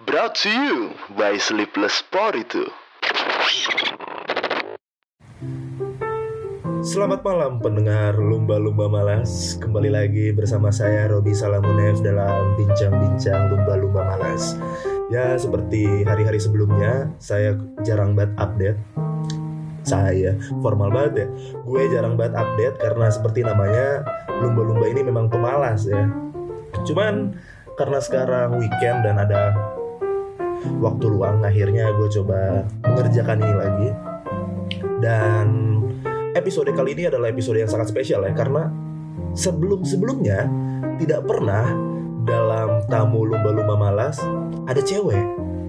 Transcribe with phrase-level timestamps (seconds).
[0.00, 2.00] Brought to you by Sleepless
[2.32, 2.64] itu.
[6.80, 9.60] Selamat malam pendengar Lumba-Lumba Malas.
[9.60, 14.56] Kembali lagi bersama saya Robi Salamunev dalam Bincang-Bincang Lumba-Lumba Malas.
[15.12, 18.80] Ya seperti hari-hari sebelumnya Saya jarang banget update.
[19.84, 20.32] Saya,
[20.64, 21.26] formal banget ya.
[21.60, 24.00] Gue jarang banget update karena seperti namanya
[24.32, 26.08] Lumba-Lumba ini memang pemalas ya.
[26.88, 27.36] Cuman
[27.76, 29.52] karena sekarang weekend dan ada
[30.78, 33.88] waktu luang Akhirnya gue coba mengerjakan ini lagi
[35.00, 35.48] Dan
[36.32, 38.70] episode kali ini adalah episode yang sangat spesial ya karena
[39.34, 40.46] sebelum-sebelumnya
[40.98, 41.66] tidak pernah
[42.22, 44.20] dalam tamu lumba-lumba malas
[44.68, 45.18] ada cewek.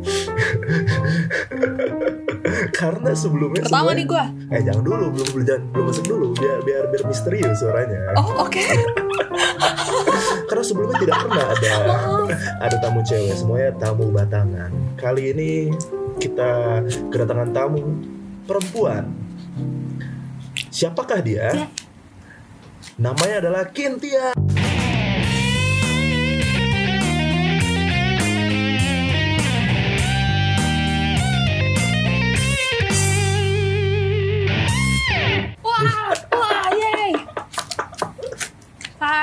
[2.82, 4.26] karena sebelumnya Pertama semuanya- nih gua.
[4.52, 8.13] Eh jangan dulu, belum belum belum masuk dulu biar biar biar misterius suaranya.
[8.20, 8.62] Oh oke.
[10.52, 11.76] Karena sebelumnya tidak pernah ada
[12.68, 14.72] ada tamu cewek, semuanya tamu batangan.
[15.00, 15.72] Kali ini
[16.20, 17.80] kita kedatangan tamu
[18.44, 19.07] perempuan.
[20.68, 21.55] Siapakah dia?
[21.55, 21.68] Ya.
[22.99, 24.35] Namanya adalah Kintia.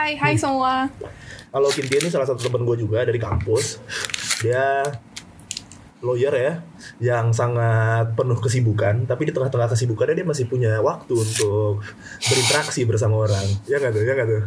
[0.08, 0.88] Hai, hai semua.
[1.52, 3.76] Kalau Kintia ini salah satu teman gue juga dari kampus.
[4.40, 4.80] Dia
[6.00, 6.52] lawyer ya,
[6.96, 9.04] yang sangat penuh kesibukan.
[9.04, 11.84] Tapi di tengah-tengah kesibukannya dia masih punya waktu untuk
[12.24, 13.44] berinteraksi bersama orang.
[13.68, 14.42] Ya nggak tuh, ya nggak tuh.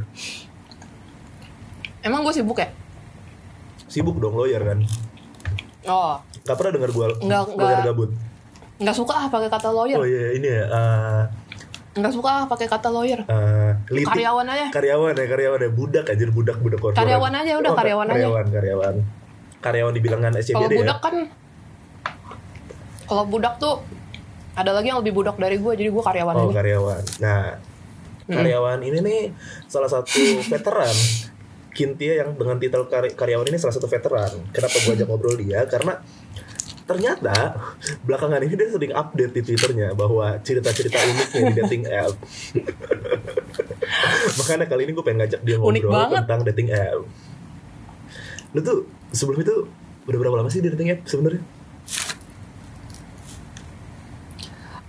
[2.02, 2.74] Emang gue sibuk ya?
[3.86, 4.82] Sibuk dong lawyer kan.
[5.86, 7.06] Oh, Gak pernah dengar gue
[7.54, 8.10] lawyer gabut.
[8.82, 10.02] nggak suka ah pakai kata lawyer.
[10.02, 10.66] Oh iya ini ya.
[10.66, 11.22] eh,
[11.92, 13.20] Nggak suka pakai kata lawyer.
[13.22, 14.08] eh, litik.
[14.10, 14.68] Karyawan aja.
[14.70, 15.70] Karyawan ya, karyawan ya.
[15.70, 16.98] Budak aja, budak, budak korporat.
[16.98, 18.16] Karyawan aja, udah, Oh, karyawan aja.
[18.16, 18.96] Karyawan, karyawan.
[19.60, 21.04] Karyawan dibilangan Kalau SCBD budak ya.
[21.04, 21.16] kan,
[23.04, 23.76] kalau budak tuh
[24.54, 26.54] ada lagi yang lebih budak dari gue, jadi gue karyawan Oh aja.
[26.56, 27.04] karyawan.
[27.20, 27.44] Nah,
[28.26, 29.22] karyawan ini nih
[29.66, 30.20] salah satu
[30.50, 30.96] veteran.
[31.72, 34.32] Kintia yang dengan titel kar- karyawan ini salah satu veteran.
[34.50, 35.64] Kenapa gue ajak ngobrol dia?
[35.66, 36.00] Karena
[36.92, 37.34] ternyata
[38.02, 42.14] belakangan ini dia sering update di twitternya bahwa cerita-cerita uniknya di dating app.
[44.40, 47.00] Makanya kali ini gue pengen ngajak dia ngobrol tentang dating app.
[48.52, 48.78] Lu tuh
[49.10, 49.56] sebelum itu
[50.04, 51.42] udah berapa lama sih di dating app sebenarnya?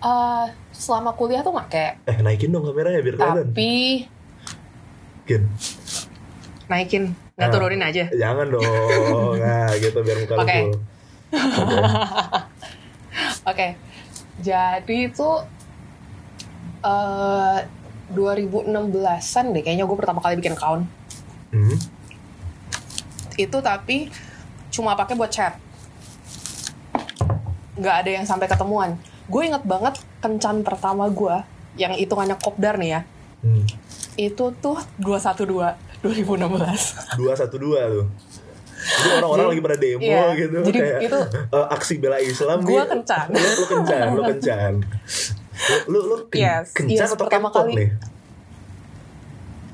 [0.03, 3.47] Eh, selama kuliah tuh nggak kayak, Eh naikin dong kameranya biar kelihatan.
[3.47, 4.11] tapi
[5.23, 5.47] Kin.
[6.67, 7.55] naikin, nggak Ah.
[7.55, 8.11] turunin aja.
[8.11, 8.67] Jangan dong.
[9.43, 10.75] Nah, gitu biar muka lu
[13.51, 13.69] Oke.
[14.43, 15.29] jadi itu
[16.83, 17.59] eh
[18.13, 20.85] 2016an deh kayaknya gue pertama kali bikin account.
[21.53, 21.77] Hmm.
[23.41, 24.13] Itu tapi
[24.69, 25.57] cuma pakai buat chat.
[27.81, 29.01] Nggak ada yang sampai ketemuan.
[29.33, 31.41] Gue inget banget kencan pertama gue
[31.81, 33.01] yang hitungannya kopdar nih ya.
[33.41, 33.65] Hmm.
[34.21, 35.49] Itu tuh 212
[36.03, 37.17] 2016.
[37.17, 38.07] Dua satu dua tuh.
[38.83, 42.73] Jadi orang-orang lagi pada demo iya, gitu jadi kayak itu- eh, aksi bela Islam Gua
[42.75, 42.89] nih.
[42.91, 43.27] kencan.
[43.29, 44.73] Lu, lu kencan, lu kencan.
[45.63, 47.75] Lu lu, lu ken- Yes, kencan yes, atau pertama kentot kali.
[47.77, 47.91] nih?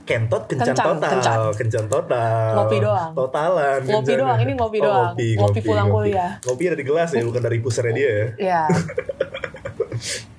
[0.05, 1.39] Kentot kencan, Kencan, total, kencan.
[1.55, 2.53] kencan total.
[2.55, 3.11] Ngopi doang.
[3.15, 3.81] Totalan.
[3.83, 4.19] Ngopi kencan.
[4.19, 5.11] doang, ini ngopi Oh, doang.
[5.11, 6.33] Ngopi, Ngopi pulang kuliah.
[6.43, 8.27] Ngopi ada di gelas ya, bukan dari pusernya dia ya.
[8.39, 8.63] Ya.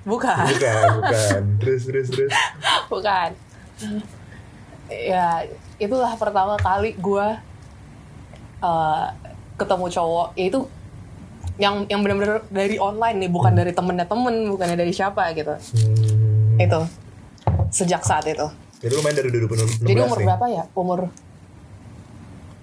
[0.02, 0.42] Bukan.
[0.48, 1.40] Bukan, bukan.
[1.58, 2.32] Terus terus terus.
[2.88, 3.30] bukan
[4.90, 7.26] ya itulah pertama kali gue
[8.60, 9.10] uh,
[9.54, 10.60] ketemu cowok ya itu
[11.56, 16.56] yang yang benar-benar dari online nih bukan dari temennya temen bukannya dari siapa gitu Hmm.
[16.56, 16.80] itu
[17.70, 18.48] sejak saat itu
[18.80, 20.26] Jadi lu main dari 2016 jadi umur nih?
[20.26, 21.00] berapa ya umur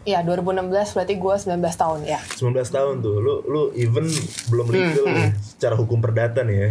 [0.04, 3.20] Iya 2016 berarti gue 19 tahun ya 19 tahun tuh.
[3.20, 4.08] Lu lu even
[4.48, 6.70] belum legal Hmm, nih secara hukum perdata nih ya.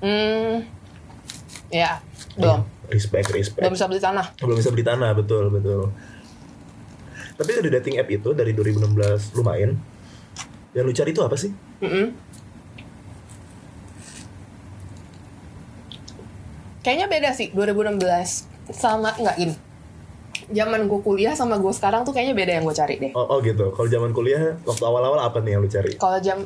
[0.00, 0.54] hmm
[1.70, 1.90] ya
[2.34, 3.62] belum Respect, respect.
[3.62, 5.92] belum bisa beli tanah Belum bisa beli tanah, betul, betul.
[7.36, 9.70] Tapi dari dating app itu dari 2016 lu main.
[10.72, 11.50] Yang lu cari itu apa sih?
[11.84, 12.06] Mm-mm.
[16.82, 18.02] Kayaknya beda sih 2016
[18.74, 19.54] sama nggak gini.
[20.52, 23.12] Zaman gue kuliah sama gue sekarang tuh kayaknya beda yang gue cari deh.
[23.14, 23.70] Oh, oh gitu.
[23.70, 25.94] Kalau zaman kuliah waktu awal-awal apa nih yang lu cari?
[25.94, 26.44] Kalau jam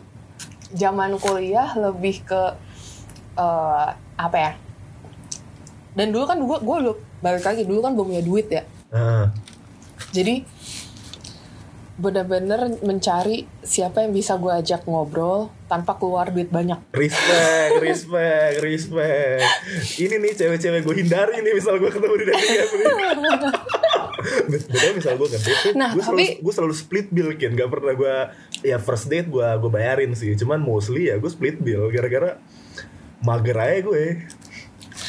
[0.76, 2.42] zaman kuliah lebih ke
[3.40, 3.88] eh,
[4.20, 4.52] apa ya?
[5.96, 6.76] Dan dulu kan gue gue
[7.24, 8.62] balik lagi dulu kan belum punya duit ya.
[8.92, 9.32] Ah,
[10.12, 10.44] Jadi
[11.96, 16.76] bener-bener mencari siapa yang bisa gue ajak ngobrol tanpa keluar duit banyak.
[16.92, 19.40] respect, respect, respect.
[19.96, 22.86] Ini nih cewek-cewek gue hindari nih misal gue ketemu di dating app nih.
[24.46, 27.70] Betul misal gue ngedate tuh, Nah, gue selalu, tapi- gue selalu split bill kan, gak
[27.70, 28.14] pernah gue
[28.60, 32.36] ya first date gue gue bayarin sih, cuman mostly ya gue split bill gara-gara
[33.18, 34.04] mager aja gue.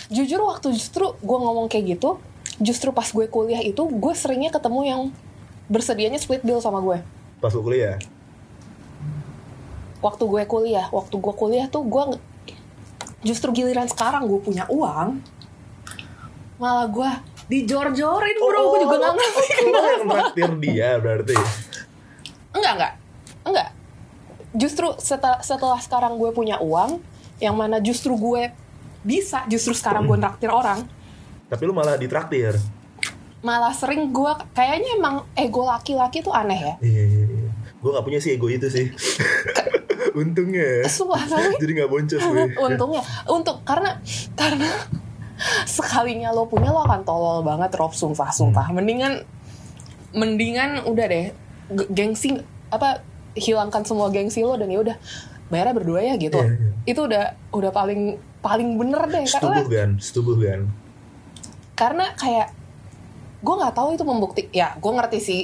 [0.07, 2.15] jujur waktu justru gue ngomong kayak gitu
[2.57, 5.01] justru pas gue kuliah itu gue seringnya ketemu yang
[5.67, 6.99] bersedianya split bill sama gue.
[7.37, 7.99] Pas lu kuliah,
[10.01, 12.03] waktu gue kuliah waktu gue kuliah tuh gue
[13.25, 15.19] justru giliran sekarang gue punya uang
[16.61, 17.11] malah gue
[17.47, 18.61] dijor-jorin bro.
[18.75, 21.35] Gue juga nggak ngerti oh, oh, lo yang traktir dia berarti.
[22.51, 22.93] enggak enggak.
[23.45, 23.69] Enggak.
[24.57, 26.99] Justru setelah setelah sekarang gue punya uang
[27.37, 28.51] yang mana justru gue
[29.05, 30.83] bisa justru sekarang gue traktir orang.
[31.47, 32.57] Tapi lu malah ditraktir.
[33.47, 37.49] Malah sering gue kayaknya emang ego laki-laki tuh aneh ya Iya, iya, iya.
[37.77, 38.91] Gue gak punya sih ego itu sih.
[40.17, 40.83] Untungnya.
[40.83, 42.45] Tapi Jadi gak boncos gue.
[42.65, 43.95] untungnya untuk karena
[44.33, 44.67] karena
[45.69, 49.21] sekalinya lo punya lo akan tolol banget Rob sumpah sumpah mendingan
[50.11, 51.25] mendingan udah deh
[51.87, 54.97] gengsi apa hilangkan semua gengsi lo dan ya udah
[55.47, 56.71] bayarnya berdua ya gitu Iya, iya.
[56.85, 57.23] itu udah
[57.53, 58.01] udah paling
[58.39, 60.61] paling bener deh karena Setubuh kan, setubuh kan.
[61.73, 62.47] karena kayak
[63.37, 65.43] gue nggak tahu itu membukti ya gue ngerti sih.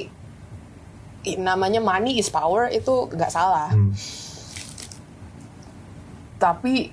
[1.40, 3.70] Namanya money is power itu nggak salah.
[3.72, 3.92] Hmm.
[6.34, 6.92] tapi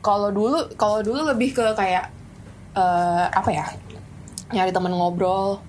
[0.00, 2.08] kalau dulu kalau dulu lebih ke kayak
[2.72, 3.66] eh, apa ya
[4.54, 5.60] nyari temen ngobrol.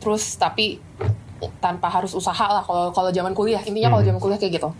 [0.00, 0.80] Terus tapi
[1.60, 3.60] tanpa harus usaha lah kalau kalau zaman kuliah.
[3.60, 4.10] Intinya kalau Hmm.
[4.14, 4.70] zaman kuliah kayak gitu.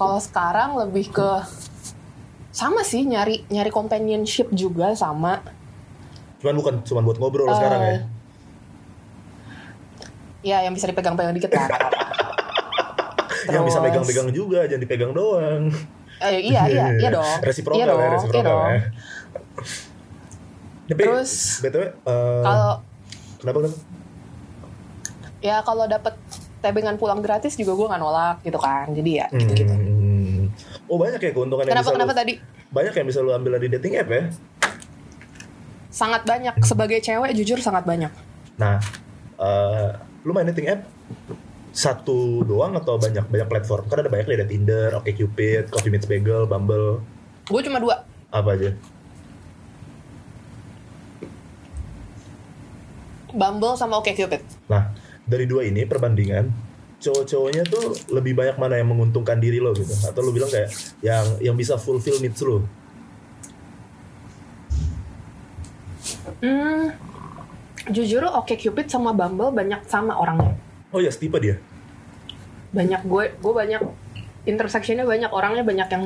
[0.00, 1.30] Kalau sekarang lebih ke
[2.48, 5.44] sama sih nyari nyari companionship juga sama
[6.38, 7.96] Cuman bukan cuma buat ngobrol Eh, sekarang ya.
[10.42, 11.68] ya yang bisa dipegang-pegang dikit lah.
[13.46, 15.70] Yang bisa pegang-pegang juga, jangan dipegang doang.
[16.18, 18.66] Eh, iya iya iya dong Resiprokal iya ya, dong, iya resiprokal dong.
[18.66, 18.80] ya.
[20.86, 22.72] Tapi, Terus- BTW, eh, kalau
[23.38, 23.78] kenapa kenapa?
[25.38, 26.14] ya kalau dapet
[26.58, 30.50] tebengan pulang gratis juga gue nggak nolak gitu kan jadi ya gitu-gitu Hmm.
[30.86, 32.32] Oh banyak ya keuntungan yang kenapa bisa kenapa lu, tadi
[32.68, 34.22] banyak yang bisa lu ambil dari dating app ya.
[35.96, 36.52] Sangat banyak.
[36.60, 38.12] Sebagai cewek jujur sangat banyak.
[38.60, 38.76] Nah,
[39.40, 39.88] eh,
[40.28, 40.84] lu main dating app
[41.72, 43.88] satu doang atau banyak banyak platform?
[43.88, 47.00] Kan ada banyak ada Tinder, OkCupid, Coffee Meets Bagel, Bumble,
[47.48, 48.04] gue cuma dua.
[48.28, 48.76] Apa aja?
[53.36, 54.40] Bumble sama OkCupid
[54.72, 54.96] Nah,
[55.28, 56.48] dari dua ini perbandingan
[56.96, 59.92] cowok-cowoknya tuh lebih banyak mana yang menguntungkan diri lo gitu?
[60.08, 60.72] Atau lu bilang kayak
[61.04, 62.64] yang yang bisa fulfill needs lo
[66.38, 66.84] hmm,
[67.88, 70.56] jujur OkCupid sama Bumble banyak sama orangnya.
[70.90, 71.56] Oh ya setipe dia.
[72.70, 73.82] Banyak gue gue banyak
[74.44, 76.04] intersectionnya banyak orangnya banyak yang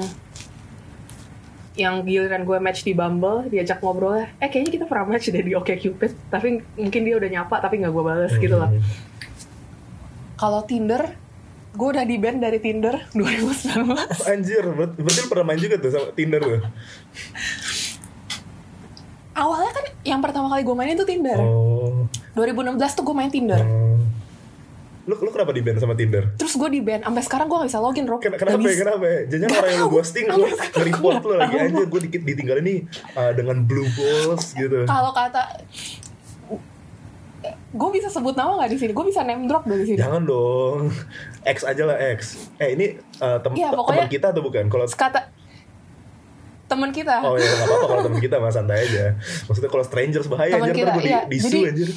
[1.73, 5.55] yang giliran gue match di Bumble diajak ngobrol eh kayaknya kita pernah match deh di
[5.55, 8.69] OkCupid tapi mungkin dia udah nyapa tapi nggak gue balas gitu lah.
[8.69, 8.83] Hmm.
[10.35, 11.15] kalau Tinder
[11.71, 16.09] gue udah di ban dari Tinder 2019 anjir ber- berarti pernah main juga tuh sama
[16.13, 16.61] Tinder tuh?
[19.31, 19.70] Awalnya
[20.03, 23.99] yang pertama kali gue mainin tuh Tinder oh 2016 tuh gue main Tinder Oh.
[25.03, 27.69] lu lu kenapa di ban sama Tinder terus gue di ban sampai sekarang gue gak
[27.69, 28.77] bisa login Rob Ken- Kenapa ya?
[28.79, 29.19] Kenapa ya?
[29.29, 32.79] Jangan orang yang lu ghosting lu nge-report lu lagi anjir gue dikit ditinggalin nih
[33.13, 34.85] uh, dengan blue balls gitu.
[34.85, 35.43] kalau kata
[37.71, 40.91] gue bisa sebut nama gak di sini gue bisa name drop dari sini Jangan dong.
[41.41, 42.21] X aja lah X.
[42.57, 44.65] Eh ini uh, tem te- pokoknya- teman kita atau bukan?
[44.67, 45.21] Kalau kata
[46.71, 49.05] teman kita Oh ya nggak apa-apa kalau teman kita mah santai aja.
[49.45, 51.21] Maksudnya kalau strangers bahaya Teman anjir kita, gue iya.
[51.25, 51.91] di Jadi- anjir.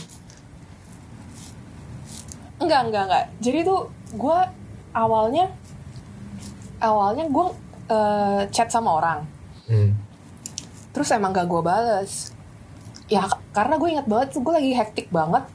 [2.55, 3.81] enggak enggak enggak jadi tuh
[4.13, 4.37] gue
[4.93, 5.45] awalnya
[6.79, 7.45] awalnya gue
[7.85, 9.19] eh, chat sama orang
[9.63, 9.95] Hmm.
[10.91, 12.35] terus emang gak gue bales
[13.05, 15.47] ya karena gue ingat banget tuh gue lagi hektik banget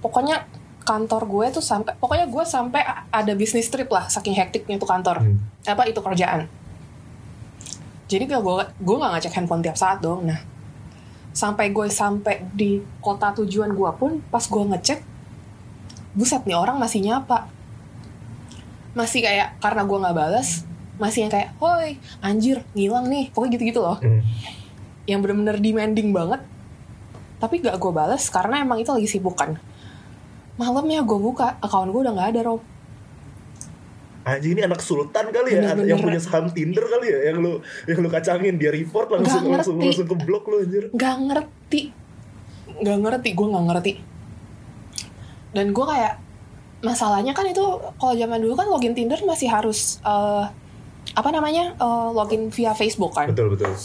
[0.00, 0.42] pokoknya
[0.80, 5.22] kantor gue tuh sampai pokoknya gue sampai ada bisnis trip lah saking hektiknya tuh kantor
[5.22, 5.38] Hmm.
[5.64, 6.50] apa itu kerjaan
[8.04, 10.28] jadi gak gue gue gak ngecek handphone tiap saat dong.
[10.28, 10.40] Nah
[11.34, 15.02] sampai gue sampai di kota tujuan gue pun pas gue ngecek
[16.14, 17.50] buset nih orang masih nyapa.
[18.94, 20.62] Masih kayak karena gue nggak balas
[20.94, 23.34] masih yang kayak hoi anjir ngilang nih.
[23.34, 23.98] Pokoknya gitu-gitu loh.
[23.98, 24.22] Hmm.
[25.04, 26.40] yang bener-bener demanding banget.
[27.36, 29.60] Tapi gak gue balas karena emang itu lagi sibuk kan.
[30.56, 32.62] Malamnya gue buka akun gue udah nggak ada Rob
[34.24, 35.84] Anjing ini anak sultan kali ya, Bener-bener.
[35.84, 39.76] yang punya saham Tinder kali ya, yang lu yang lu kacangin dia report langsung langsung
[39.76, 40.88] langsung ke blok lu anjir.
[40.90, 41.80] nggak ngerti
[42.80, 43.92] nggak ngerti gue nggak ngerti
[45.52, 46.14] dan gue kayak
[46.80, 47.64] masalahnya kan itu
[47.94, 50.44] kalau zaman dulu kan login Tinder masih harus eh,
[51.12, 53.76] apa namanya eh, login via Facebook kan Betul betul.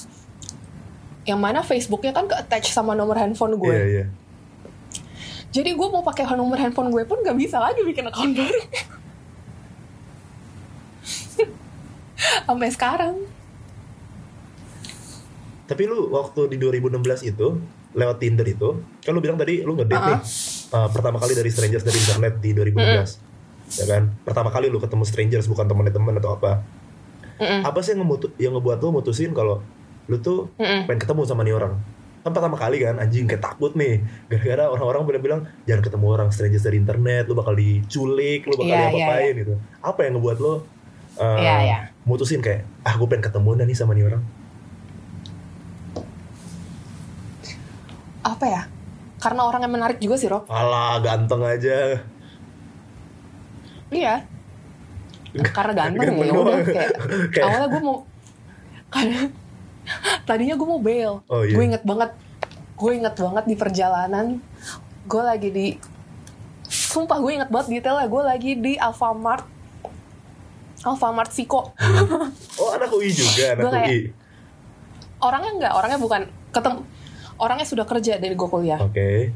[1.27, 4.05] yang mana Facebooknya kan ke attach sama nomor handphone gue Iya iya.
[5.49, 8.61] Jadi gue mau pakai nomor handphone gue pun gak bisa lagi bikin account baru.
[12.47, 13.15] Sampai sekarang.
[15.69, 17.47] Tapi lu waktu di 2016 itu
[17.93, 20.09] lewat Tinder itu, kan lu bilang tadi lu ngedate Uh-uh.
[20.17, 20.21] nih
[20.73, 23.77] uh, pertama kali dari strangers dari internet di 2016.
[23.77, 24.09] Ya kan?
[24.25, 26.65] Pertama kali lu ketemu strangers bukan temen teman atau apa.
[27.39, 27.61] Mm-mm.
[27.63, 29.61] Apa sih yang ngemutu yang ngebuat lu mutusin kalau
[30.09, 30.89] lu tuh Mm-mm.
[30.89, 31.77] pengen ketemu sama nih orang?
[32.19, 36.29] Kan pertama kali kan anjing kayak takut nih gara-gara orang-orang pada bilang jangan ketemu orang
[36.33, 39.53] strangers dari internet, lu bakal diculik, lu bakal Iya, diapa-apain gitu.
[39.79, 40.53] Apa yang ngebuat lu
[41.19, 41.77] uh, Iya, iya.
[42.03, 44.23] mutusin kayak ah gue pengen ketemu nih sama nih orang?
[48.21, 48.61] Apa ya?
[49.19, 50.47] Karena orang yang menarik juga sih, Rob.
[50.47, 51.99] Alah ganteng aja.
[53.89, 54.23] Iya.
[55.51, 56.63] Karena ganteng ya Ganteng udah doang.
[56.65, 56.91] kayak
[57.33, 57.97] Kayak- awalnya gue mau
[58.89, 59.19] karena
[60.27, 61.13] tadinya gue mau bail.
[61.25, 61.53] Oh, iya.
[61.53, 62.11] Gue inget banget
[62.73, 64.25] gue inget banget di perjalanan
[65.03, 65.65] gue lagi di
[66.63, 69.43] sumpah gue inget banget detailnya gue lagi di Alfamart
[70.81, 71.71] Alfamart Siko
[72.59, 74.01] Oh anak UI juga anak Gua kayak- UI.
[75.19, 76.79] orangnya enggak orangnya bukan ketemu
[77.37, 79.31] orangnya sudah kerja dari gue kuliah Oke.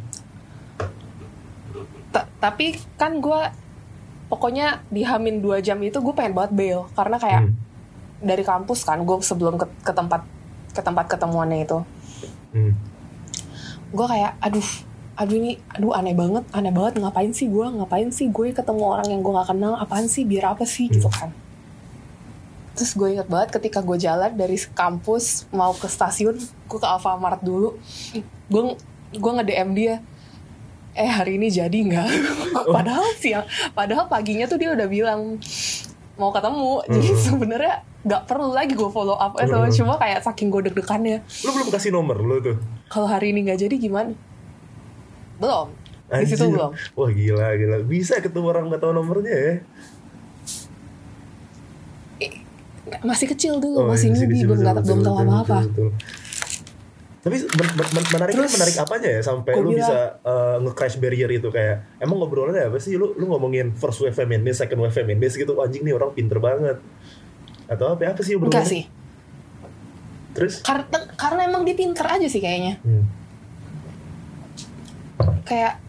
[2.10, 3.42] Ta- tapi kan gue
[4.28, 7.54] pokoknya di Hamin 2 jam itu gue pengen banget bail karena kayak Hmm.
[8.20, 10.22] dari kampus kan gue sebelum ke, ke tempat
[10.70, 11.80] ke tempat ketemuannya itu
[12.52, 12.74] Hmm.
[13.90, 14.68] gue kayak aduh
[15.14, 19.08] aduh ini aduh aneh banget aneh banget ngapain sih gue ngapain sih gue ketemu orang
[19.08, 21.30] yang gue nggak kenal apaan sih biar apa sih gitu kan
[22.74, 27.40] terus gue inget banget ketika gue jalan dari kampus mau ke stasiun gue ke Alfamart
[27.40, 27.78] dulu
[28.48, 28.62] gue
[29.14, 29.96] gue nge DM dia
[30.94, 32.08] eh hari ini jadi nggak
[32.76, 35.38] padahal siang padahal paginya tuh dia udah bilang
[36.16, 37.22] mau ketemu jadi Hmm.
[37.24, 39.70] sebenarnya nggak perlu lagi gue follow up itu Hmm.
[39.72, 42.58] cuma kayak saking gue deg-degannya Lu belum kasih nomor lu tuh.
[42.88, 44.14] kalau hari ini nggak jadi gimana
[45.44, 45.68] belum
[46.14, 46.54] di situ Anjir.
[46.54, 47.78] belum Wah gila gila.
[47.84, 49.54] Bisa ketemu orang nggak tahu nomornya ya.
[53.02, 55.66] masih kecil dulu Oh, masih iya, newbie belum nggak belum tahu betul, apa apa betul,
[55.66, 55.90] betul.
[57.24, 61.00] Tapi men- men- men- menariknya Terus, menarik apanya ya sampai lu bilang- bisa uh, nge-crash
[61.00, 64.92] barrier itu kayak emang ngobrolannya apa sih lu lu ngomongin first wave feminis, second wave
[64.92, 66.84] feminis gitu anjing nih orang pinter banget.
[67.66, 68.52] Atau apa apa sih obrolannya?
[68.54, 68.84] enggak sih
[70.34, 70.84] Terus karena
[71.16, 73.04] karena emang dia pinter aja sih kayaknya hmm.
[75.44, 75.80] Kayak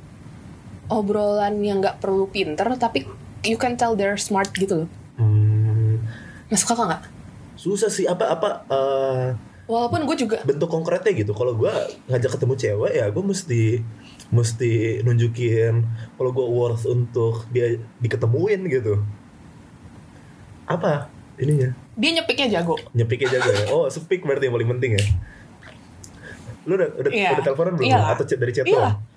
[0.87, 3.09] obrolan yang nggak perlu pinter tapi
[3.43, 4.89] you can tell they're smart gitu loh.
[5.17, 6.03] Hmm,
[6.49, 7.03] masuk akal nggak?
[7.55, 9.33] Susah sih apa apa uh,
[9.65, 11.33] walaupun gue juga bentuk konkretnya gitu.
[11.33, 11.73] Kalau gue
[12.11, 13.63] ngajak ketemu cewek ya gue mesti
[14.29, 14.73] mesti
[15.05, 15.87] nunjukin
[16.19, 19.01] kalau gue worth untuk dia diketemuin gitu.
[20.67, 21.73] Apa ininya?
[21.95, 22.77] Dia nyepiknya jago.
[22.93, 23.65] Nyepiknya jago ya?
[23.71, 25.05] Oh speak berarti yang paling penting ya?
[26.65, 27.31] Lu udah udah, Iya.
[27.37, 27.89] udah teleponan belum?
[27.93, 28.09] Iyalah.
[28.17, 28.97] atau chat dari chat Iyalah.
[28.97, 29.14] doang?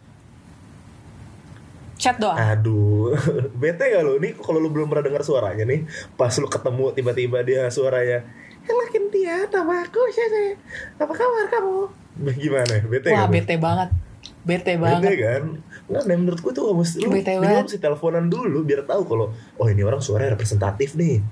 [1.97, 3.11] Chat doang aduh
[3.61, 7.41] bete gak lu nih kalau lu belum pernah dengar suaranya nih pas lu ketemu tiba-tiba
[7.41, 8.21] dia suaranya
[8.67, 10.59] Halo Cynthia, nama aku Shese.
[10.99, 11.87] Apa kabar kamu?
[12.43, 12.83] Gimana?
[12.83, 13.31] Bete wah gak?
[13.31, 13.89] bete banget
[14.43, 15.43] bete Bete banget kan?
[15.87, 17.63] Nah, nah menurutku tuh mesti lu Bete banget.
[17.63, 21.23] mesti teleponan dulu biar tahu kalau oh ini orang suaranya representatif nih.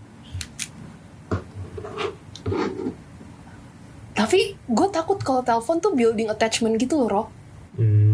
[4.15, 7.27] tapi gue takut kalau telepon tuh building attachment gitu loh Rob
[7.75, 8.04] Hmm,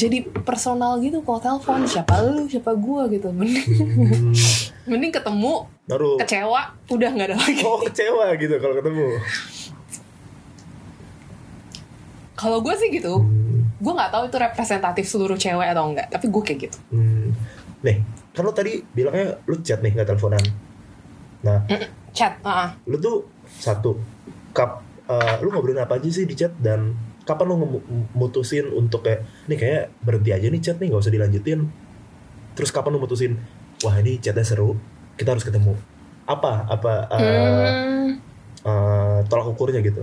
[0.00, 3.28] jadi personal gitu kalau telepon siapa lu siapa gue gitu.
[3.36, 4.32] Mending hmm,
[4.88, 6.16] mending ketemu baru.
[6.16, 7.60] kecewa udah nggak ada lagi.
[7.68, 9.06] Oh kecewa gitu kalau ketemu.
[12.40, 16.32] kalau gue sih gitu Hmm, gue nggak tahu itu representatif seluruh cewek atau enggak tapi
[16.32, 16.78] gue kayak gitu.
[16.88, 17.36] Hmm.
[17.84, 18.00] Nih,
[18.32, 20.40] kan lu tadi bilangnya lu chat nih nggak teleponan.
[21.44, 21.68] Nah,
[22.16, 23.28] chat ah lu tuh
[23.60, 24.00] satu
[24.56, 26.96] kap eh, lu ngobrolin apa aja sih di chat dan
[27.30, 27.84] kapan lu ngemu-
[28.18, 31.70] mutusin untuk kayak nih kayak berhenti aja nih chat nih nggak usah dilanjutin.
[32.58, 33.38] Terus kapan lu mutusin
[33.86, 34.74] wah ini chatnya seru
[35.14, 35.78] kita harus ketemu.
[36.26, 36.66] Apa?
[36.66, 38.08] Apa eh, Hmm,
[38.66, 40.02] eh, tolak ukurnya gitu?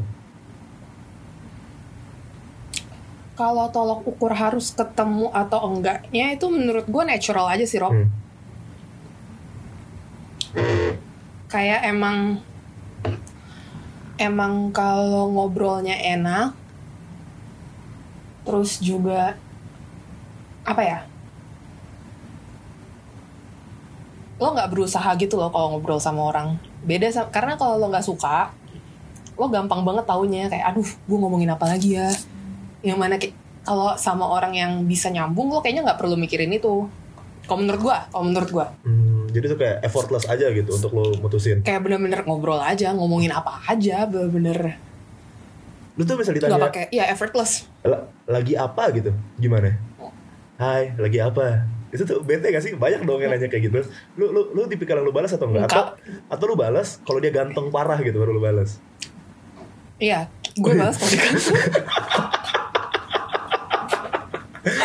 [3.38, 7.94] Kalau tolok ukur harus ketemu atau enggaknya itu menurut gue natural aja sih Rob.
[7.94, 8.10] Hmm.
[11.48, 12.44] kayak emang
[14.20, 16.58] emang kalau ngobrolnya enak
[18.48, 19.36] terus juga
[20.64, 21.00] apa ya?
[24.40, 26.56] Lo nggak berusaha gitu loh kalau ngobrol sama orang.
[26.88, 28.56] Beda sama, karena kalau lo nggak suka
[29.38, 32.08] lo gampang banget taunya kayak aduh gue ngomongin apa lagi ya?
[32.82, 33.36] Yang mana kayak
[33.68, 36.88] kalau sama orang yang bisa nyambung lo kayaknya nggak perlu mikirin itu.
[37.44, 41.16] Kalau menurut gue kalau menurut gue Hmm, jadi tuh kayak effortless aja gitu untuk lo
[41.20, 41.64] mutusin.
[41.68, 44.80] Kayak bener-bener ngobrol aja ngomongin apa aja bener-bener
[45.98, 49.74] Lu tuh nggak ditanya pakai ya effortless "La- lagi apa gitu, gimana?
[50.56, 51.66] Hai, lagi apa?
[51.88, 52.74] Itu tuh bete gak sih?
[52.74, 53.80] Banyak dong yang nanya kayak gitu.
[54.14, 55.66] Lu lu lu tipikal yang lu balas atau enggak?
[55.66, 58.78] Atau atau lu balas kalau dia ganteng parah gitu baru lu balas.
[59.98, 61.58] iya gue balas kalau dikasih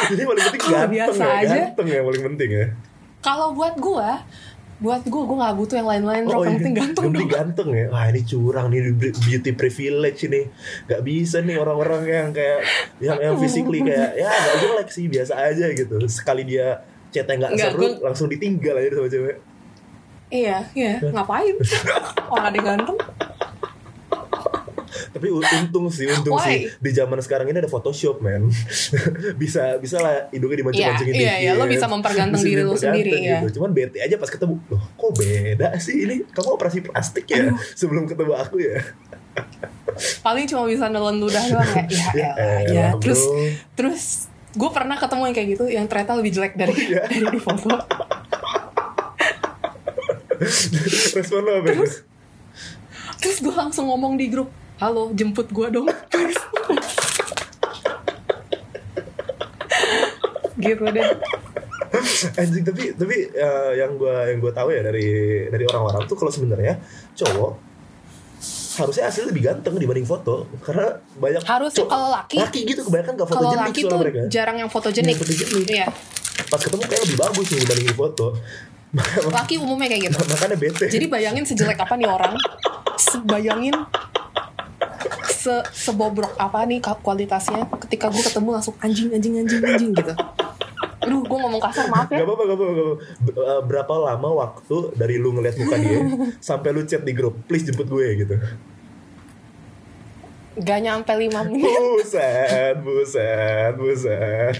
[0.08, 1.56] Jadi paling penting ganteng biasa ya, aja.
[1.68, 2.66] ganteng ya paling penting ya.
[3.20, 4.08] kalau buat gue
[4.82, 7.86] buat gue gue nggak butuh yang lain-lain yang penting ganteng yang penting dong ganteng ya.
[7.88, 10.42] Wah ini curang nih beauty privilege ini.
[10.84, 12.60] Gak bisa nih orang-orang yang kayak
[12.98, 15.94] yang yang physically kayak ya gak jelek sih biasa aja gitu.
[16.10, 19.36] Sekali dia chatnya nggak seru gua- langsung ditinggal aja sama cewek.
[20.32, 21.52] iya iya ngapain
[22.32, 22.96] orang ada yang ganteng
[25.08, 26.44] Tapi untung sih, untung Why?
[26.44, 28.46] sih di zaman sekarang ini ada Photoshop, man.
[29.42, 33.58] bisa bisa lah hidungnya dimancing-mancingin Iya, iya, lo bisa memperganteng Bisa diri lo sendiri, gitu.
[33.58, 36.22] Cuman bete aja pas ketemu, loh kok beda sih ini?
[36.26, 38.78] Kamu operasi plastik ya sebelum ketemu aku ya?
[40.18, 42.68] paling cuma bisa nelen ludah doang ya ya, Ya elah, ya.
[42.86, 43.48] elah, terus bro.
[43.74, 44.02] terus
[44.52, 47.00] gue pernah ketemu yang kayak gitu yang ternyata lebih jelek dari Oh, iya?
[47.10, 47.68] dari di foto
[51.12, 51.68] Respon lo apa?
[51.70, 51.84] itu?
[53.16, 54.50] terus gue langsung ngomong di grup
[54.82, 55.86] halo jemput gue dong
[60.58, 61.06] gitu deh.
[62.38, 65.06] Anjing tapi tapi eh, yang gua yang gua tahu ya dari
[65.50, 66.78] dari orang-orang tuh kalau sebenarnya
[67.18, 67.50] cowok
[68.78, 70.46] harusnya asli lebih ganteng dibanding foto.
[70.62, 74.20] Karena banyak Harus, kalau laki- laki gitu kebanyakan gak kalau fotogenik laki soalnya tuh mereka.
[74.30, 75.14] jarang yang fotogenik.
[75.14, 75.66] Yang fotogenik.
[75.68, 75.86] iya.
[76.46, 78.26] Pas ketemu kayak lebih bagus nih dibanding di foto.
[79.28, 80.16] Laki umumnya kayak gitu.
[80.32, 80.84] Makanya bete.
[80.88, 82.34] Jadi bayangin sejelek apa nih orang?
[83.26, 83.74] Bayangin
[85.42, 90.14] se sebobrok apa nih kualitasnya ketika gue ketemu langsung anjing anjing anjing anjing gitu.
[91.02, 92.22] Aduh gue ngomong kasar maaf ya.
[92.22, 92.82] Gak apa-apa, gak apa-apa,
[93.26, 95.98] eh, Berapa lama waktu dari lu ngeliat muka dia
[96.48, 98.38] Sampai lu chat di grup Please jemput gue gitu.
[100.62, 101.64] Gak nyampe 5 menit.
[101.64, 104.56] Buset, buset, buset.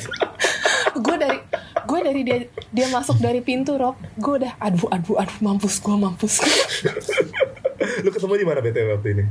[0.99, 1.39] Gue dari
[1.83, 2.39] gue dari dia
[2.75, 3.95] dia masuk dari pintu Rob.
[4.19, 6.43] Gue udah aduh aduh aduh mampus gue mampus
[8.05, 9.25] Lu ketemu di mana BTW waktu ini?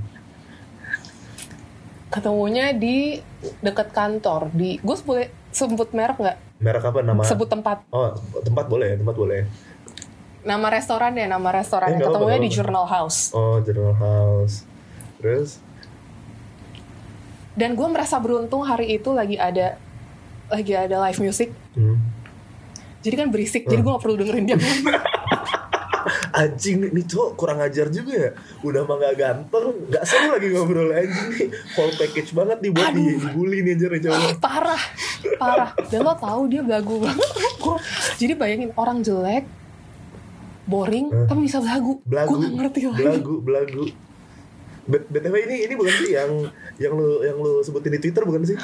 [2.12, 3.18] Ketemunya di
[3.60, 7.24] dekat kantor di gue boleh sebut merek nggak Merek apa nama?
[7.24, 9.42] sebut tempat Oh, tempat boleh, tempat boleh.
[10.42, 14.68] nama restoran ya nama restoran Eh, ketemunya di Journal House Oh, Journal House.
[15.18, 15.58] Terus?
[17.52, 19.76] dan gue merasa beruntung hari itu lagi ada
[20.48, 22.00] lagi ada live music Hmm.
[23.00, 24.58] jadi kan berisik jadi gue gak perlu dengerin dia
[26.32, 28.32] Anjing nih cowok kurang ajar juga ya.
[28.64, 31.48] Udah mah gak ganteng Gak seru lagi ngobrol anjing nih.
[31.76, 34.84] Full package banget nih buat di, dibully nih anjir nih cowok parah
[35.38, 35.72] parah.
[35.92, 37.30] Dan lo tahu dia belagu banget.
[38.18, 39.46] Jadi bayangin orang jelek
[40.70, 41.28] boring Hah?
[41.28, 42.00] tapi bisa belagu.
[42.08, 43.02] Belagu gue gak ngerti lagi.
[43.04, 43.84] Belagu, belagu.
[44.92, 46.32] BTW ini ini bukan sih yang
[46.82, 48.58] yang lu yang lu sebutin di Twitter bukan sih?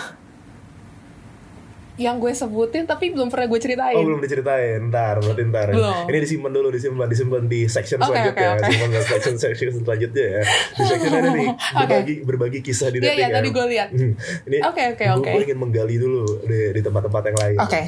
[1.97, 6.05] Yang gue sebutin tapi belum pernah gue ceritain Oh belum diceritain, ntar berarti ntar Belum.
[6.05, 8.69] Ini disimpan dulu, disimpan, disimpan di section Oke, selanjutnya oke, oke.
[8.69, 10.41] Simpan di section, section selanjutnya ya
[10.77, 11.49] Di section ada nih,
[11.81, 13.89] berbagi, berbagi kisah di Iya, dating iya, ya tadi gue lihat.
[13.89, 14.13] Hmm,
[14.45, 15.29] Ini Oke, oke, oke.
[15.33, 17.81] Gue ingin menggali dulu di, di tempat-tempat yang lain oke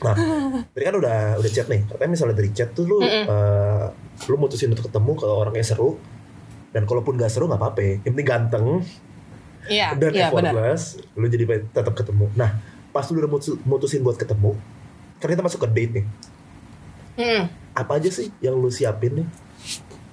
[0.00, 0.16] Nah,
[0.72, 1.84] tadi kan udah udah chat nih.
[1.84, 3.84] Katanya misalnya dari chat tuh lu eh,
[4.32, 6.00] lu mutusin untuk ketemu kalau orangnya seru.
[6.72, 8.00] Dan kalaupun gak seru nggak apa-apa.
[8.00, 8.66] Yang penting ganteng
[9.68, 12.32] iya dan iya benar effortless, lu jadi tetap ketemu.
[12.32, 12.48] Nah,
[12.90, 14.54] pas lu udah mutu- mutusin buat ketemu,
[15.16, 16.06] kan kita masuk ke date nih.
[17.14, 17.42] Hmm.
[17.72, 19.26] Apa aja sih yang lu siapin nih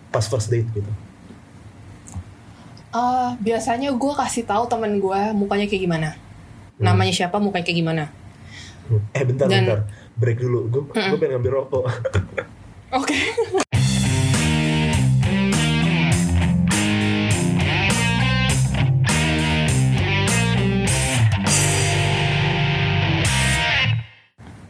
[0.08, 0.92] pas first date gitu?
[2.90, 6.10] Eh, biasanya gue kasih tahu temen gue mukanya kayak gimana
[6.78, 8.04] namanya siapa mukanya kayak gimana
[8.88, 9.04] Hmm.
[9.12, 9.80] Eh bentar Dan- bentar,
[10.16, 10.60] break dulu.
[10.72, 11.92] Gue gue pengen ngambil rokok.
[12.98, 13.18] oke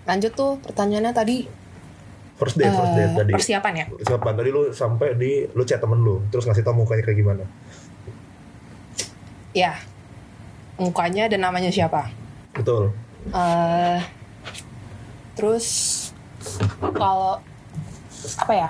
[0.08, 1.38] lanjut tuh pertanyaannya tadi
[2.38, 3.32] First date, first eh, date tadi.
[3.34, 4.30] persiapan ya Siapa?
[4.32, 7.44] Tadi lu sampai di lu chat temen lu, terus ngasih tau mukanya kayak gimana?
[9.52, 9.74] ya
[10.78, 12.14] mukanya dan namanya siapa
[12.54, 12.94] Betul.
[13.28, 14.00] eh
[15.34, 15.66] terus
[16.94, 17.42] kalau
[18.38, 18.70] apa ya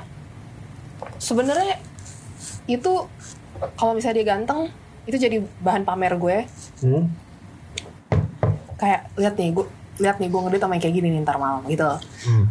[1.17, 1.75] sebenarnya
[2.65, 3.03] itu
[3.75, 4.71] kalau misalnya dia ganteng
[5.03, 6.37] itu jadi bahan pamer gue
[6.79, 7.11] Hmm?
[8.77, 9.67] kayak lihat nih gue
[9.97, 11.89] lihat nih gue ngedit sama yang kayak gini nih ntar malam gitu.
[12.23, 12.45] Hmm.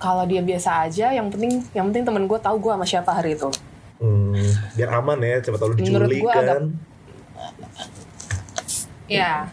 [0.00, 3.36] kalau dia biasa aja yang penting yang penting temen gue tahu gue sama siapa hari
[3.36, 3.52] itu.
[4.00, 4.32] Hmm,
[4.72, 6.40] biar aman ya, coba tahu lu Menurut diculik kan.
[6.40, 6.72] agak-
[9.04, 9.50] ya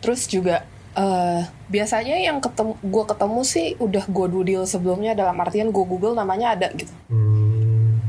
[0.00, 5.70] terus juga eh biasanya yang ketemu gue ketemu sih udah gue dudil sebelumnya dalam artian
[5.70, 6.90] gue google namanya ada gitu.
[7.06, 8.02] Hmm,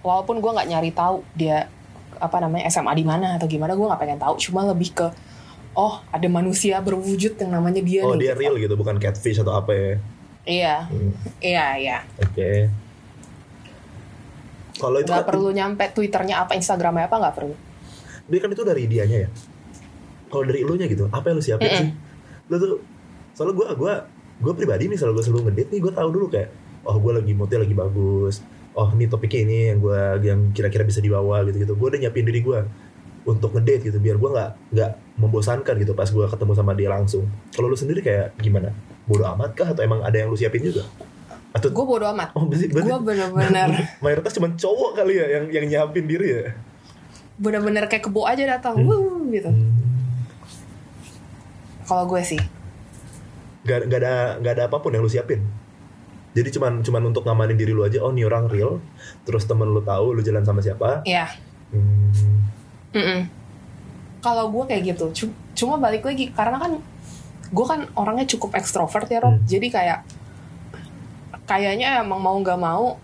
[0.00, 1.68] walaupun gue nggak nyari tahu dia
[2.20, 5.06] apa namanya SMA di mana atau gimana gue nggak pengen tahu cuma lebih ke
[5.72, 9.56] oh ada manusia berwujud yang namanya dia Oh nih dia real gitu, bukan catfish atau
[9.56, 9.92] apa ya?
[10.44, 12.68] iya Hmm, iya iya Oke.
[14.80, 17.54] Kalau itu nggak kan, perlu nyampe twitternya apa instagramnya apa nggak perlu
[18.30, 19.30] dia kan itu dari dianya ya.
[20.30, 21.80] Kalau dari elunya gitu, apa yang lu siapin Mm-mm.
[21.82, 21.90] sih?
[22.46, 22.78] Lu tuh,
[23.34, 23.92] soalnya gue gue
[24.40, 26.48] gue pribadi nih selalu gue selalu ngedate nih gue tahu dulu kayak,
[26.86, 28.38] oh gue lagi moodnya lagi bagus.
[28.74, 31.72] Oh ini topiknya ini yang gue yang kira-kira bisa dibawa gitu gitu.
[31.74, 32.60] Gue udah nyiapin diri gue
[33.28, 37.26] untuk ngedate gitu biar gue nggak nggak membosankan gitu pas gue ketemu sama dia langsung.
[37.52, 38.70] Kalau lu sendiri kayak gimana?
[39.04, 40.86] Bodoh amat kah atau emang ada yang lu siapin juga?
[41.50, 43.68] Atau gue bodo amat oh berarti, berarti gue bener-bener
[44.06, 46.54] mayoritas cuma cowok kali ya yang yang nyiapin diri ya?
[47.40, 48.86] bener-bener kayak kebo aja datang Hmm.
[48.86, 49.50] Wuh, gitu
[51.82, 52.38] kalau gue sih
[53.66, 55.44] Gak, gak ada gak ada apa pun yang lu siapin.
[56.30, 57.98] Jadi cuman cuman untuk ngamanin diri lu aja.
[58.00, 58.78] Oh nih orang real.
[59.22, 61.02] Terus temen lu tahu lu jalan sama siapa.
[61.04, 61.26] ya
[61.70, 62.10] Hmm,
[62.90, 63.20] Mm-mm.
[64.20, 66.72] Kalau gue kayak gitu, cu- cuma balik lagi karena kan
[67.48, 69.42] gue kan orangnya cukup ekstrovert ya Rob, Hmm.
[69.44, 69.98] jadi kayak
[71.44, 72.98] kayaknya emang mau nggak mau,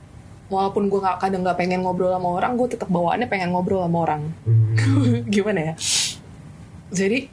[0.47, 3.99] walaupun gue nggak kadang nggak pengen ngobrol sama orang, gue tetap bawaannya pengen ngobrol sama
[4.03, 4.23] orang.
[4.45, 5.75] hmm, Gimana ya?
[6.89, 7.27] Jadi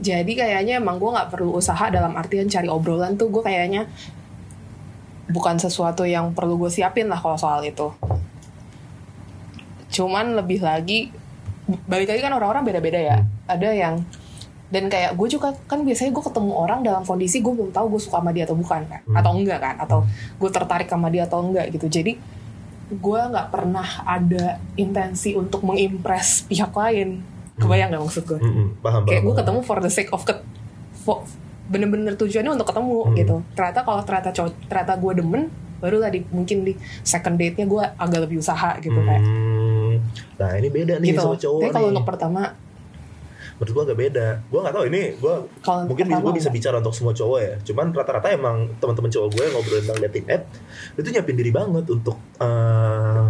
[0.00, 3.84] jadi kayaknya emang gue nggak perlu usaha dalam artian cari obrolan tuh gue kayaknya
[5.30, 7.88] bukan sesuatu yang perlu gue siapin lah kalau soal itu.
[9.90, 11.10] Cuman lebih lagi
[11.86, 13.16] balik lagi kan orang-orang beda-beda ya.
[13.46, 13.94] Ada yang
[14.70, 18.00] dan kayak gue juga kan biasanya gue ketemu orang dalam kondisi gue belum tahu gue
[18.00, 19.18] suka sama dia atau bukan kan Hmm.
[19.18, 20.06] atau enggak kan atau
[20.38, 22.14] gue tertarik sama dia atau enggak gitu jadi
[22.90, 27.18] gue nggak pernah ada intensi untuk mengimpress pihak lain
[27.58, 29.38] kebayang nggak maksud gue hmm, hmm, paham kayak paham, gue paham.
[29.42, 30.38] ketemu for the sake of ket
[31.02, 31.26] fo-
[31.70, 33.14] bener-bener tujuannya untuk ketemu Hmm.
[33.14, 35.42] gitu ternyata kalau ternyata cowok ternyata gue demen
[35.80, 40.02] baru lah di mungkin di second date nya gue agak lebih usaha gitu kayak Hmm,
[40.36, 42.42] Nah ini beda nih gitu sama cowok tapi kalau untuk pertama
[43.60, 44.26] Menurut gue agak beda.
[44.48, 45.34] Gue gak tahu ini gue
[45.84, 47.54] mungkin gue bisa bicara untuk semua cowok ya.
[47.60, 50.42] Cuman rata-rata emang teman-teman cowok gue yang ngobrol tentang dating app
[50.96, 53.26] itu nyiapin diri banget untuk eh,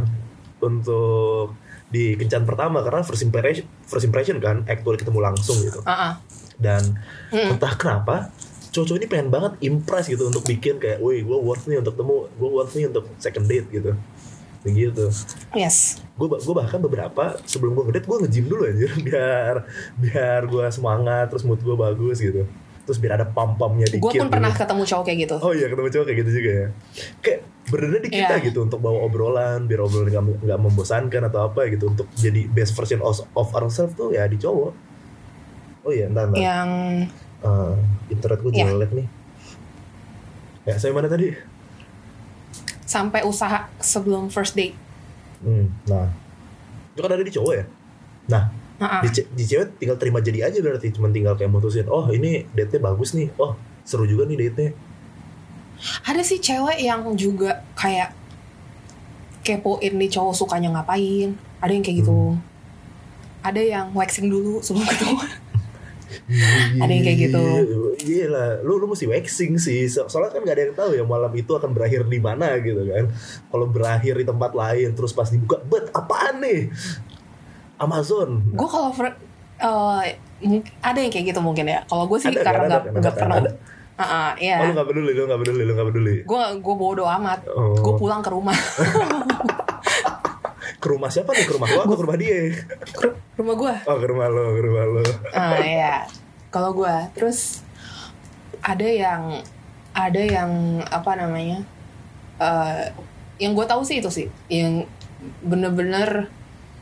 [0.62, 1.58] untuk
[1.90, 5.82] di kencan pertama karena first impression first impression kan actual ketemu langsung gitu.
[5.82, 6.12] Ah, ah.
[6.60, 7.00] Dan
[7.32, 7.56] Mm-mm.
[7.56, 8.28] entah kenapa
[8.70, 12.28] cowok-cowok ini pengen banget impress gitu untuk bikin kayak, woi gue worth nih untuk temu,
[12.30, 13.96] gue worth nih untuk second date gitu.
[14.60, 15.08] Begitu.
[15.50, 19.54] yes Gue gue bahkan beberapa sebelum gue ngedate gue nge-gym dulu aja biar
[19.96, 22.44] biar gue semangat terus mood gue bagus gitu.
[22.80, 24.04] Terus biar ada pam-pamnya dikit.
[24.04, 24.28] gue pun gitu.
[24.28, 26.66] pernah ketemu cowok kayak gitu Oh iya ketemu cowok kayak gitu juga ya.
[27.18, 28.44] Kayak bener di kita Iya.
[28.44, 32.74] gitu untuk bawa obrolan biar obrolan nggak nggak membosankan atau apa gitu untuk jadi best
[32.74, 34.89] version of, of ourselves tuh ya di cowok.
[35.80, 36.38] Oh iya, entar, entar.
[36.38, 36.68] yang
[37.40, 37.74] Eh,
[38.10, 38.68] internet gue Iya.
[38.68, 39.06] jelek nih.
[40.62, 41.32] Ya, saya mana tadi?
[42.82, 44.74] sampai usaha sebelum first date
[45.38, 46.10] Hmm, nah,
[46.90, 47.64] itu kan ada di cowok ya.
[48.28, 49.00] Nah, Ah, ah.
[49.00, 51.86] di, ce- di cewek tinggal terima jadi aja berarti, cuma tinggal kayak mutusin.
[51.86, 53.30] Oh, ini date-nya bagus nih.
[53.36, 54.70] Oh, seru juga nih date-nya.
[56.02, 58.12] ada sih cewek yang juga kayak
[59.40, 62.36] kepoin nih cowok sukanya ngapain ada yang kayak gitu Hmm.
[63.40, 65.16] ada yang waxing dulu sebelum ketemu
[66.76, 67.42] Ada yang kayak gitu.
[68.00, 69.86] Iya lah, lu lu mesti waxing sih.
[69.86, 72.82] So- Soalnya kan gak ada yang tahu ya malam itu akan berakhir di mana gitu
[72.84, 73.10] kan.
[73.46, 76.70] Kalau berakhir di tempat lain terus pas dibuka, bet apaan nih?
[77.76, 78.44] Amazon.
[78.46, 82.60] gue kalau eh, mung- ada yang kayak gitu mungkin ya kalau gue sih Ada, karena
[82.60, 83.50] ada, nggak ada, nggak ada, pernah ada.
[83.96, 86.14] Ah, ah, iya Oh, lu gak peduli, lu gak peduli, lu gak peduli.
[86.24, 87.76] gue gue bodo amat Oh.
[87.76, 88.56] gue pulang ke rumah
[90.80, 91.44] Ke rumah siapa nih?
[91.44, 92.38] Ke rumah lu atau ke rumah dia?
[92.90, 95.02] ke rumah gue Oh, ke rumah lo, ke rumah lo.
[95.30, 95.94] ah ya
[96.48, 97.62] kalau gue terus
[98.60, 99.40] ada yang
[99.92, 100.50] ada yang
[100.84, 101.62] apa namanya
[102.36, 102.90] eh
[103.38, 104.84] yang gue tahu sih itu sih yang
[105.40, 106.28] bener-bener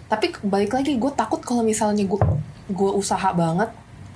[0.07, 2.21] tapi balik lagi gue takut kalau misalnya gue
[2.69, 3.71] gue usaha banget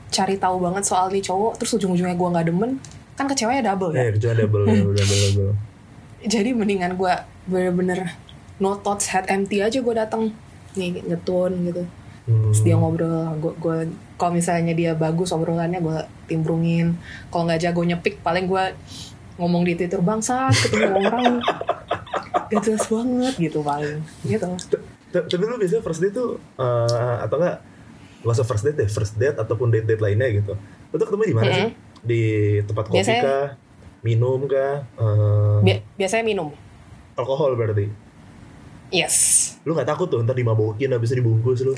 [0.09, 2.71] cari tahu banget soal nih cowok terus ujung-ujungnya gue nggak demen
[3.13, 5.53] kan kecewanya double ya Eh, kecuali double, double, double, double.
[6.33, 7.13] jadi mendingan gue
[7.45, 8.15] bener-bener
[8.63, 10.31] no thoughts head empty aja gue datang
[10.73, 11.85] nih ngetun gitu
[12.23, 12.55] Hmm.
[12.55, 13.77] Terus dia ngobrol gue gue
[14.15, 16.95] kalau misalnya dia bagus obrolannya gue timbrungin
[17.29, 18.63] kalau nggak jago nyepik paling gue
[19.35, 21.43] ngomong di twitter bangsa ketemu orang
[22.49, 24.47] gak jelas banget gitu paling gitu
[25.11, 27.59] Ta- Tapi lu biasanya first date tuh eh, atau enggak
[28.23, 30.55] Gak usah first date deh, first date ataupun date-date lainnya gitu.
[30.55, 31.71] Lu tuh ketemu di mana sih?
[32.01, 32.23] Di
[32.63, 33.47] tempat kopi kah?
[34.01, 34.87] Minum kah?
[34.95, 36.55] Eh, Bi- biasanya minum
[37.13, 37.91] alkohol berarti.
[38.93, 39.17] Yes.
[39.65, 41.75] Lu gak takut tuh ntar dimabokin habis itu dibungkus lu?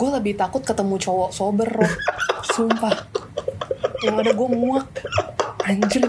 [0.00, 1.92] gue lebih takut ketemu cowok sober Rob.
[2.56, 2.94] sumpah.
[4.00, 4.88] Yang ada gue muak.
[5.68, 6.08] Anjir.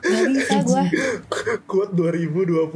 [0.00, 0.82] Gak bisa gue.
[1.64, 2.72] Kuat 2020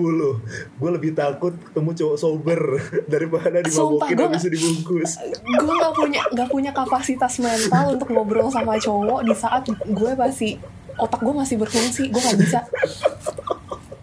[0.81, 2.61] Gue lebih takut ketemu cowok sober
[3.13, 5.11] Daripada Sumpah, dimabokin gua habis dibungkus.
[5.45, 10.57] gue nggak punya nggak punya kapasitas mental untuk ngobrol sama cowok di saat gue masih
[10.97, 12.09] otak gue masih berfungsi.
[12.09, 12.59] Gue nggak bisa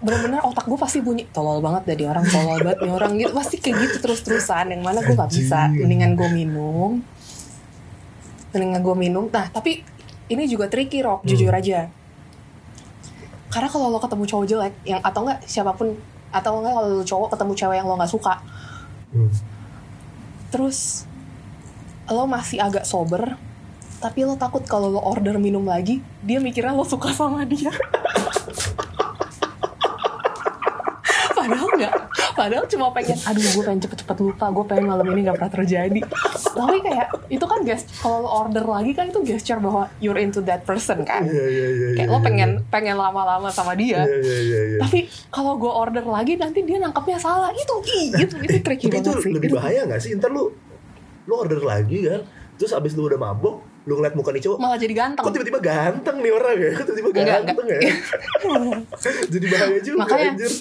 [0.01, 3.31] bener-bener otak gue pasti bunyi tolol banget dari orang tolol banget nih orang gitu.
[3.37, 5.69] Pasti kayak gitu terus-terusan yang mana gue nggak bisa.
[5.69, 6.91] Mendingan gue minum.
[8.51, 9.25] Mendingan gue minum.
[9.29, 9.85] Nah tapi
[10.27, 11.87] ini juga tricky Rob jujur aja.
[13.51, 15.93] Karena kalau lo ketemu cowok jelek yang atau enggak siapa pun
[16.31, 18.35] atau enggak kalau lo cowok ketemu cewek yang lo nggak suka.
[19.11, 19.27] Hmm.
[20.47, 21.03] terus
[22.07, 23.35] lo masih agak sober
[23.99, 27.75] tapi lo takut kalau lo order minum lagi dia mikirnya lo suka sama dia
[31.41, 31.93] padahal nggak
[32.31, 35.99] padahal cuma pengen aduh gue pengen cepet-cepet lupa gue pengen malam ini nggak pernah terjadi
[36.51, 40.39] tapi kayak itu kan gesture kalau lo order lagi kan itu gesture bahwa you're into
[40.39, 42.23] that person kan Iya iya iya kayak iya, lo iya.
[42.23, 44.79] pengen pengen lama-lama sama dia Iya iya iya iya.
[44.79, 48.97] tapi kalau gue order lagi nanti dia nangkapnya salah itu ih, itu itu tricky Tapi
[48.97, 50.11] itu banget sih lebih Itu- bahaya gak sih?
[50.13, 50.51] Ntar lu
[51.23, 52.21] Lu order lagi kan
[52.55, 55.59] Terus abis lu udah mabok Lu ngeliat muka nih cowok malah jadi ganteng Kok tiba-tiba
[55.59, 56.71] ganteng nih orang ya?
[56.75, 57.79] Kok tiba-tiba Enggak, ganteng ya?
[59.33, 60.51] Jadi bahaya juga Makanya- anjir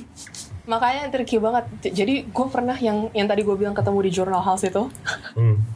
[0.70, 1.66] makanya tricky banget.
[1.83, 4.87] Jadi gue pernah yang yang tadi gue bilang ketemu di journal house itu.
[5.35, 5.59] Hmm.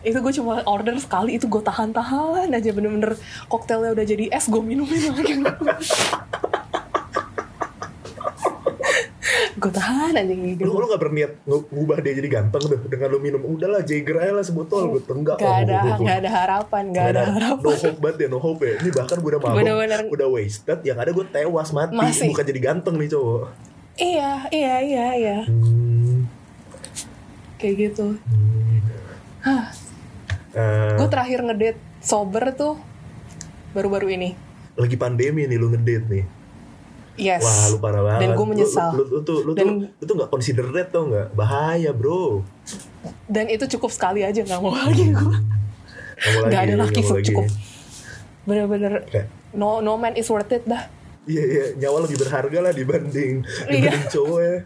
[0.00, 3.20] itu gue cuma order sekali itu gue tahan-tahan aja bener-bener
[3.52, 5.34] koktelnya udah jadi es gue minumin lagi.
[9.60, 10.64] Gue tahan aja gitu.
[10.64, 14.16] Lu, lu gak berniat ngu- ngubah dia jadi ganteng tuh Dengan lu minum Udahlah Jager
[14.16, 14.96] aja lah sebotol.
[14.96, 17.68] Gue tenggak gak ada gak ada harapan gak ada harapan.
[17.68, 18.74] No hope banget ya No hope ya.
[18.80, 20.00] Ini bahkan gue udah mabok Bener-bener.
[20.08, 21.92] Udah wasted Yang ada gue tewas mati.
[21.92, 22.32] Masih.
[22.32, 23.69] Bukan jadi ganteng nih cowok
[24.00, 25.38] iya iya iya iya.
[25.44, 26.24] Hmm.
[27.56, 28.16] kayak gitu.
[28.16, 29.68] Hmm.
[30.50, 32.74] Eh, gue terakhir ngedate sober tuh
[33.70, 34.30] baru-baru ini.
[34.74, 36.24] Lagi pandemi nih lu ngedate nih.
[37.20, 37.44] Yes.
[37.44, 38.20] Wah lu parah banget.
[38.24, 38.90] dan gue menyesal.
[38.96, 42.40] Lu, lu, lu tuh lu Dan- tuh lu tuh gak considerate tau gak Bahaya bro.
[43.28, 45.36] Dan itu cukup sekali aja nggak mau lagi gue
[46.16, 47.26] Nggak mau nggak ada nggak laki lagi.
[47.28, 47.46] cukup.
[48.42, 48.92] Bener-bener
[49.52, 50.88] no no man is worth it dah
[51.30, 51.64] Iya iya.
[51.78, 53.32] Nyawa lebih berharga lah dibanding
[53.64, 53.70] Iya.
[53.70, 54.56] Dibanding cowok ya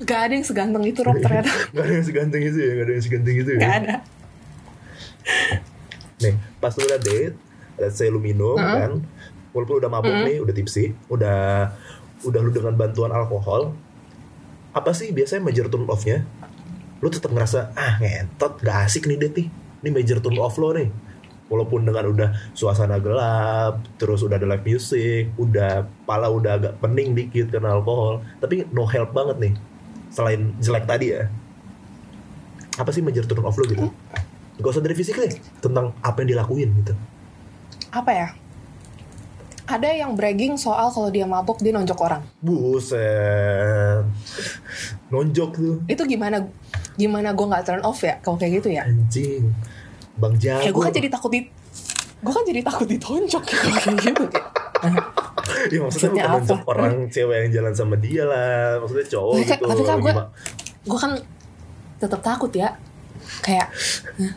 [0.00, 1.52] Gak ada yang seganteng itu Rob ternyata.
[1.74, 3.60] Gak ada yang seganteng itu ya Gak ada yang seganteng itu ya.
[3.60, 3.94] Gak ada.
[6.18, 7.36] Nih pas lu udah date
[7.74, 8.74] Let's say lu minum Heeh.
[8.80, 8.92] kan
[9.50, 11.70] Walaupun udah mabuk nih Udah tipsy Udah
[12.22, 13.74] Udah lu dengan bantuan alkohol
[14.72, 16.24] Apa sih biasanya major turn off-nya?
[16.98, 19.48] Lu tetap ngerasa Ah ngentot Gak asik nih date nih.
[19.80, 20.88] Ini major turn off lo nih
[21.52, 27.12] Walaupun dengan udah suasana gelap Terus udah ada live music Udah Pala udah agak pening
[27.12, 28.24] dikit Karena alkohol.
[28.40, 29.54] Tapi no help banget nih
[30.08, 31.28] Selain jelek tadi ya.
[32.80, 33.92] Apa sih major turn off lo gitu?
[34.56, 36.94] Gak usah dari fisik deh Tentang apa yang dilakuin gitu.
[37.92, 38.28] Apa ya?
[39.64, 42.22] Ada yang bragging soal kalau dia mabok dia nonjok orang.
[42.44, 44.04] Buset.
[45.12, 45.76] Nonjok tuh.
[45.88, 46.40] Itu gimana
[46.96, 48.88] Gimana gue gak turn off ya Kalau kayak gitu ya?
[48.88, 49.52] Anjing
[50.14, 51.40] Bang Jago Kayak gue kan jadi takut di
[52.24, 53.42] Gue kan jadi takut ditonjok.
[53.44, 54.46] Ya kayak gitu kayak.
[55.68, 56.24] Ya maksudnya Maksudnya
[56.56, 56.56] apa?
[56.66, 58.80] orang cewek yang jalan sama dia lah.
[58.80, 60.16] Maksudnya cowok kan- gitu tapi kan gue-
[60.84, 61.12] Gue kan
[61.98, 62.76] tetap takut ya.
[63.40, 63.68] Kayak
[64.16, 64.32] "Hah?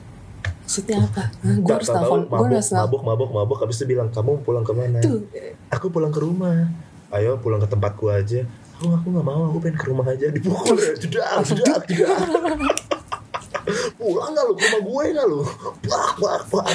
[0.62, 1.32] Maksudnya apa?
[1.40, 3.58] Gue harus telepon Gue harus mabuk, mabuk, mabuk.
[3.58, 5.00] Habis itu bilang Kamu pulang ke mana?
[5.00, 5.24] Tuh.
[5.70, 6.68] Aku pulang ke rumah.
[7.08, 8.44] Ayo pulang ke tempatku aja.
[8.76, 10.28] Aku aku gak mau Aku pengen ke rumah aja.
[10.28, 10.76] Dipukul.
[11.02, 12.20] Jedak, jedak, jedak
[14.00, 14.54] Pulang gak lu?
[14.56, 15.40] Ke rumah gue gak lu?
[16.52, 16.66] Bak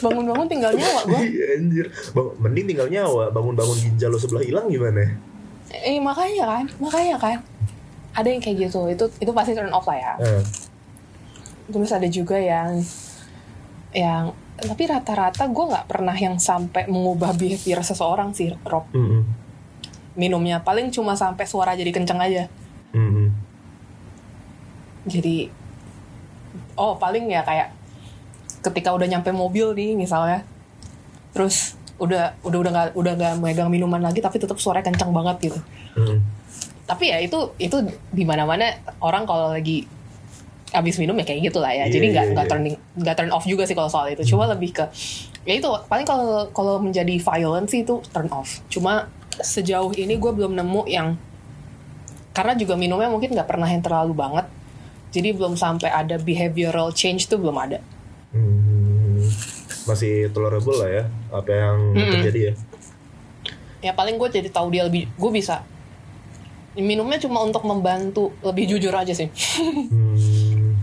[0.00, 1.86] Bangun-bangun tinggal nyawa gue Iya anjir.
[2.16, 3.28] Bang, Mending tinggal nyawa.
[3.30, 5.04] Bangun-bangun ginjal lo sebelah hilang gimana?
[5.70, 7.38] Eh makanya kan Makanya kan.
[8.16, 8.80] Ada yang kayak gitu.
[8.90, 10.14] Itu itu pasti turn off lah ya.
[10.18, 10.42] Eh,
[11.70, 12.82] Terus ada juga yang
[13.94, 18.84] yang tapi rata-rata gue nggak pernah yang sampai mengubah behavior seseorang sih Rob.
[18.92, 19.22] Mm, mm,
[20.20, 22.44] minumnya paling cuma sampai suara jadi kenceng aja.
[22.92, 23.28] Mm, mm.
[25.08, 25.48] jadi
[26.80, 27.76] oh paling ya kayak
[28.64, 30.40] ketika udah nyampe mobil nih misalnya.
[31.36, 35.52] Terus udah udah udah nggak udah nggak megang minuman lagi tapi tetap suaranya kenceng banget
[35.52, 35.60] gitu.
[36.00, 36.18] Mm.
[36.90, 38.66] tapi ya itu itu di mana mana
[38.98, 39.86] orang kalau lagi
[40.74, 42.52] abis minum ya kayak gitu lah ya Iya, jadi nggak iya, nggak iya.
[42.54, 44.22] turning nggak turn off juga sih kalau soal itu.
[44.34, 44.84] Cuma lebih ke
[45.46, 48.58] ya itu paling kalau kalau menjadi violent sih itu turn off.
[48.70, 49.06] Cuma
[49.38, 51.14] sejauh ini gue belum nemu yang
[52.30, 54.46] karena juga minumnya mungkin nggak pernah yang terlalu banget
[55.10, 57.78] jadi belum sampai ada behavioral change tuh belum ada.
[58.30, 59.26] Hmm,
[59.90, 62.12] masih tolerable lah ya apa yang Mm-mm.
[62.18, 62.52] terjadi ya.
[63.80, 65.66] ya paling gue jadi tahu dia lebih gue bisa
[66.78, 69.28] minumnya cuma untuk membantu lebih jujur aja sih.
[69.90, 70.78] Hmm,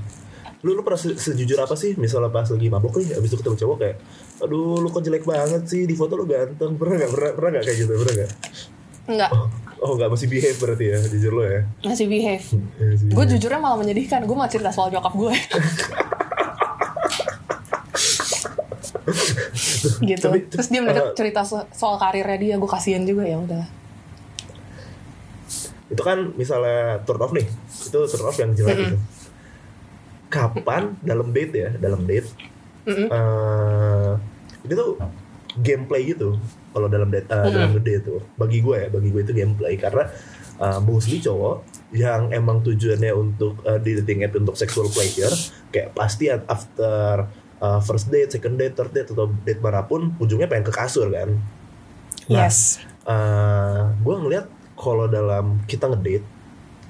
[0.59, 1.95] lu lu pernah se- sejujur apa sih?
[1.95, 3.97] Misalnya pas lagi mabok nih abis itu ketemu cowok kayak
[4.43, 5.87] aduh lu kok jelek banget sih?
[5.87, 6.75] Di foto lu ganteng.
[6.75, 7.11] Pernah nggak?
[7.15, 7.91] Pernah pernah nggak kayak gitu?
[7.95, 8.31] Pernah nggak?
[9.07, 9.47] Enggak, oh
[9.79, 12.45] oh nggak masih behave berarti ya jujur lo ya masih behave.
[12.79, 13.31] Ya, masih Gue behave.
[13.33, 14.19] jujurnya malah menyedihkan.
[14.23, 15.33] Gue mau cerita soal nyokap gue.
[20.03, 20.23] gitu.
[20.23, 22.55] Tapi- Terus dia mendadak uh, cerita so- soal karirnya dia.
[22.55, 23.65] Gue kasihan juga ya udah.
[25.87, 28.97] itu kan misalnya turn off nih itu turn off yang jelek gitu
[30.27, 32.27] kapan dalam date ya dalam date
[32.83, 33.07] Mm-mm.
[33.07, 34.11] eh
[34.67, 34.99] ini tuh
[35.55, 36.35] gameplay gitu
[36.77, 38.21] kalau dalam date eh, dalam date itu.
[38.37, 39.73] Bagi gue ya bagi gue itu gameplay.
[39.81, 40.05] Karena
[40.61, 41.65] eh, mostly cowok
[41.97, 45.31] yang emang tujuannya untuk di dating app untuk sexual pleasure
[45.73, 47.25] kayak pasti after
[47.57, 51.09] eh, first date second date third date atau date mana pun ujungnya pengen ke kasur
[51.09, 51.33] kan?
[52.29, 52.77] Nah, Yes.
[53.07, 54.45] eh gue ngeliat
[54.77, 56.37] kalau dalam kita ngedate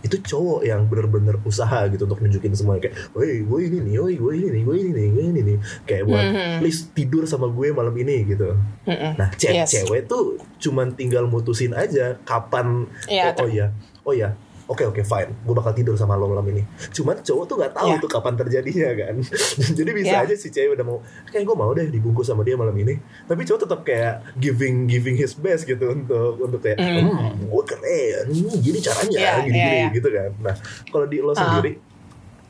[0.08, 4.16] itu cowok yang bener-bener usaha gitu untuk nunjukin semuanya kayak, woi gue ini nih, woi
[4.16, 6.54] gue ini nih, gue ini nih, gue ini nih, kayak buat Mhm.
[6.58, 8.56] please tidur sama gue malam ini gitu.
[8.84, 9.12] Mm-mm.
[9.14, 9.70] Nah, ce- Yes.
[9.70, 13.68] cewek tuh cuman tinggal mutusin aja kapan, Iya, oh, oh ya,
[14.02, 14.32] oh ya,
[14.68, 16.60] oke oke fine, gue bakal tidur sama lo malam ini.
[16.92, 18.00] Cuman cowok tuh nggak tahu Iya.
[18.00, 19.16] tuh kapan terjadinya kan.
[19.80, 20.24] Jadi bisa Iya.
[20.24, 23.00] aja si cewek udah mau, kayak gue mau deh dibungkus sama dia malam ini.
[23.24, 27.00] Tapi cowok tetap kayak giving giving his best gitu untuk untuk kayak, Mm.
[27.02, 29.88] hmm, gue keren, hmm, gini caranya, Iya, gini gini iya, iya.
[29.90, 30.30] gitu kan.
[30.40, 30.56] Nah,
[30.88, 31.38] kalau di lo Ah.
[31.38, 31.72] sendiri,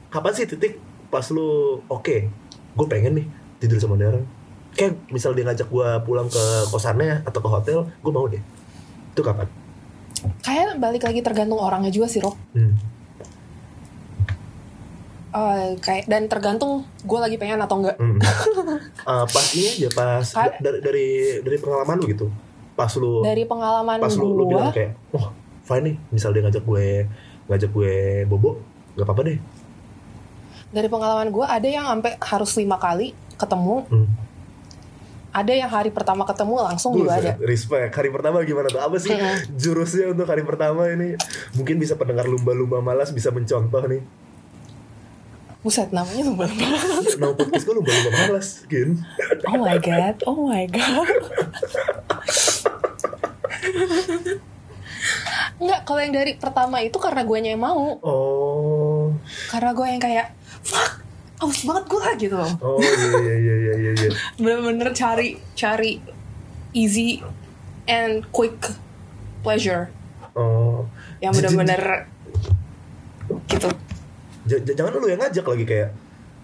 [0.10, 0.74] kapan sih titik
[1.08, 1.48] pas lu
[1.86, 2.18] oke,
[2.74, 3.26] gue pengen nih
[3.58, 4.26] tidur sama dia orang.
[4.74, 8.42] Kayak misal dia ngajak gue pulang ke kosannya atau ke hotel, gue mau deh.
[9.14, 9.46] Itu kapan?
[10.42, 12.34] Kayak balik lagi tergantung orangnya juga sih, Rob.
[12.52, 12.74] Hmm.
[15.28, 17.96] Eh, kayak dan tergantung gue lagi pengen atau enggak.
[17.98, 18.18] Hmm.
[19.08, 21.08] Eh, pas ini aja pas Kayak- dari dari
[21.40, 22.28] dari pengalaman lu gitu.
[22.76, 25.32] Pas lu Dari pengalaman pas lu, lu gue, bilang kayak, "Oh,
[25.64, 27.08] fine nih, misal dia ngajak gue
[27.48, 27.94] ngajak gue
[28.26, 28.60] bobo,
[28.94, 29.40] nggak apa-apa deh."
[30.68, 34.08] dari pengalaman gue ada yang sampai harus lima kali ketemu, Hmm.
[35.38, 37.38] Ada yang hari pertama ketemu langsung juga ada.
[37.38, 37.94] Buset, Respect.
[37.94, 38.82] Hari pertama gimana tuh?
[38.82, 39.54] Apa sih Mm-mm.
[39.54, 41.14] jurusnya untuk hari pertama ini?
[41.54, 44.02] Mungkin bisa pendengar lumba-lumba malas bisa mencontoh nih.
[45.62, 48.98] Buset, namanya lumba Nama podcast gue lumba-lumba malas, Gin.
[49.46, 51.22] Oh my god, oh my god.
[55.58, 57.98] Enggak, kalau yang dari pertama itu karena gue yang mau.
[58.02, 59.14] Oh,
[59.50, 61.02] Karena gue yang kayak, fuck,
[61.38, 62.50] aus banget gue gitu loh.
[62.60, 63.92] oh iya iya iya iya iya.
[63.94, 64.10] iya.
[64.36, 66.02] Bener-bener cari, cari
[66.74, 67.22] easy
[67.86, 68.58] and quick
[69.42, 69.94] pleasure.
[70.34, 70.86] Oh,
[71.18, 71.82] Yang bener-bener
[73.48, 73.70] gitu.
[74.48, 75.90] J- j- jangan lu yang ngajak lagi kayak,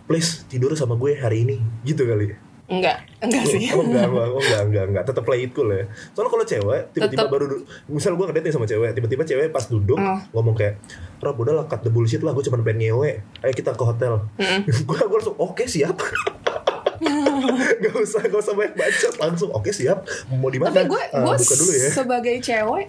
[0.05, 2.35] please tidur sama gue hari ini, gitu kali.
[2.63, 3.67] Enggak, enggak sih.
[3.69, 5.03] Oh enggak, enggak, oh, enggak, enggak, enggak.
[5.03, 5.83] Tetap play it cool ya.
[6.11, 7.45] Soalnya kalau cewek, tiba-tiba baru,
[7.85, 10.23] misal gue ngedate sama cewek, tiba-tiba cewek pas duduk Hmm.
[10.31, 10.79] ngomong kayak,
[11.19, 14.23] Rob udah lah, cut the bullshit lah, gue cuma pengen ngewe, ayo kita ke hotel.
[14.63, 14.63] gue
[15.01, 15.99] gue langsung, oke siap.
[17.83, 19.99] gak usah, gak usah banyak bacot, langsung, oke siap.
[20.29, 20.71] Mau di mana?
[20.71, 21.89] Tapi gue, gue buka dulu ya.
[21.91, 22.85] sebagai cewek,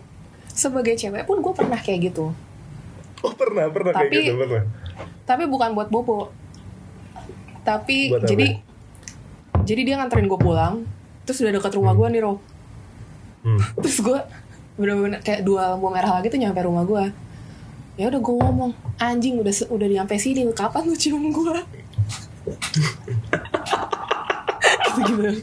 [0.46, 2.30] sebagai cewek pun gue pernah kayak gitu.
[3.20, 4.62] Oh pernah, pernah kayak Tapi- gitu, pernah.
[5.24, 6.30] Tapi bukan buat bobo.
[7.64, 8.73] Tapi Buat apa?
[9.64, 10.84] Jadi, dia nganterin gue pulang,
[11.24, 12.38] terus udah dekat rumah gue nih Rob.
[13.44, 13.60] Hmm.
[13.84, 14.18] Terus gue
[14.74, 17.04] bener-bener kayak dua lampu merah lagi tuh nyampe rumah gue.
[17.94, 21.60] Ya udah gue ngomong, anjing udah udah nyampe sini, kapan lu cium gue?
[24.94, 25.42] gitu gitu.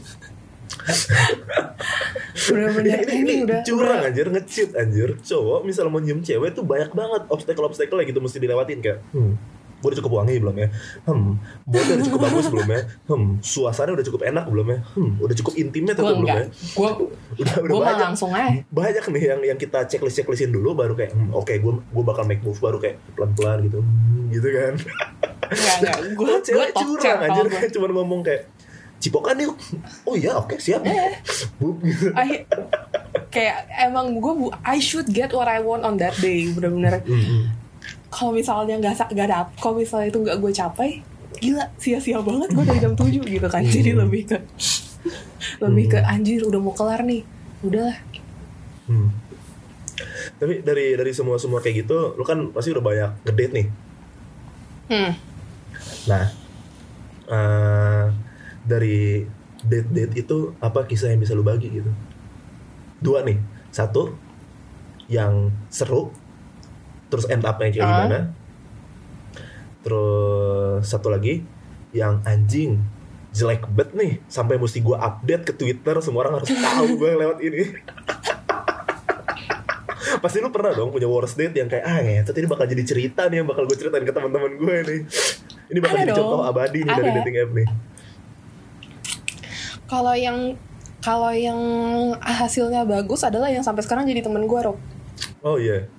[2.52, 5.10] Bener-bener ini, ini, udah curang udah anjir, nge-cheat anjir.
[5.22, 8.98] Cowok misalnya mau nyium cewek tuh banyak banget obstacle-obstacle yang gitu mesti dilewatin kayak.
[9.14, 9.38] Hmm,
[9.82, 10.68] gue udah cukup wangi belum ya?
[11.02, 12.80] Hmm, botnya udah cukup bagus belum ya?
[13.04, 14.78] Hmm, suasana udah cukup enak belum ya?
[14.94, 16.46] Hmm, udah cukup gue atau belum ya?
[16.48, 16.88] Gue
[17.34, 18.04] Udah udah gue mah banyak.
[18.06, 18.62] langsung aja.
[18.70, 22.22] Banyak nih yang yang kita checklist checklistin dulu baru kayak hmm, oke gue gue bakal
[22.22, 23.78] make move baru kayak pelan-pelan gitu.
[23.82, 24.74] Hmm, gitu kan.
[25.52, 25.96] Enggak.
[26.16, 27.44] Gue cewek curang gue.
[27.50, 28.48] kayak cuma ngomong kayak
[28.96, 29.52] cipokan yuk.
[30.06, 30.80] Oh iya oke siap.
[31.60, 32.08] Bup, gitu.
[32.14, 32.46] I,
[33.28, 37.42] kayak emang gue I should get what I want on that day bener-bener Hmm, hmm.
[38.12, 40.90] Kalau misalnya nggak nggak dap kalau misalnya itu nggak gue capai
[41.40, 44.38] gila sia-sia banget gue dari jam 7 gitu kan jadi lebih ke
[45.64, 47.24] lebih ke anjir udah mau kelar nih
[47.64, 47.96] udahlah
[48.86, 49.08] Hmm.
[50.36, 53.66] Tapi dari dari semua semua kayak gitu, lu kan pasti udah banyak ngedate nih.
[54.90, 55.12] hmm.
[56.10, 56.24] Nah,
[57.30, 58.04] eh,
[58.66, 59.22] dari
[59.62, 61.90] date date itu apa kisah yang bisa lu bagi gitu?
[62.98, 63.38] Dua nih,
[63.70, 64.14] satu
[65.06, 66.10] yang seru,
[67.12, 67.90] terus end up-nya kayak Ah.
[67.92, 68.18] gimana?
[69.84, 71.44] Terus satu lagi
[71.92, 72.80] yang anjing
[73.32, 77.38] jelek bet nih sampai mesti gua update ke Twitter semua orang harus tahu gue lewat
[77.44, 77.62] ini.
[80.22, 83.26] Pasti lu pernah dong punya worst date yang kayak ah ngetet ini bakal jadi cerita
[83.26, 85.00] nih yang bakal gue ceritain ke teman-teman gue nih.
[85.72, 87.66] Ini bakal Ada jadi contoh abadi nih dari dating app nih.
[89.88, 90.38] Kalau yang
[91.02, 91.58] kalau yang
[92.22, 94.78] hasilnya bagus adalah yang sampai sekarang jadi temen gue, Rob.
[95.42, 95.90] Oh iya.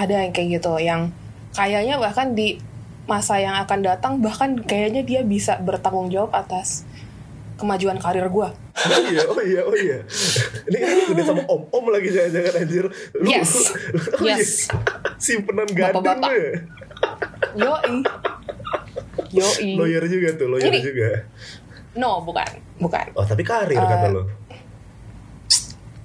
[0.00, 1.12] Ada yang kayak gitu, yang
[1.52, 2.56] kayaknya bahkan di
[3.04, 6.88] masa yang akan datang bahkan kayaknya dia bisa bertanggung jawab atas
[7.56, 8.48] kemajuan karir gue.
[8.80, 9.98] Oh iya, oh iya, oh iya.
[10.64, 12.84] Ini kan lu udah sama om-om lagi jangan-jangan anjir.
[13.12, 13.76] Lu, Yes.
[14.16, 14.40] oh iya.
[14.40, 14.72] Yes.
[15.18, 16.24] Simpenan gading Bapak-bapak.
[16.24, 16.50] lu ya.
[17.60, 17.94] Yoi.
[19.30, 19.68] Yoi.
[19.76, 20.80] Lawyer juga tuh, lawyer Ini.
[20.80, 21.08] juga.
[21.92, 22.48] No, bukan.
[22.78, 23.06] Bukan.
[23.12, 24.22] Oh, tapi karir Eh, kata lu.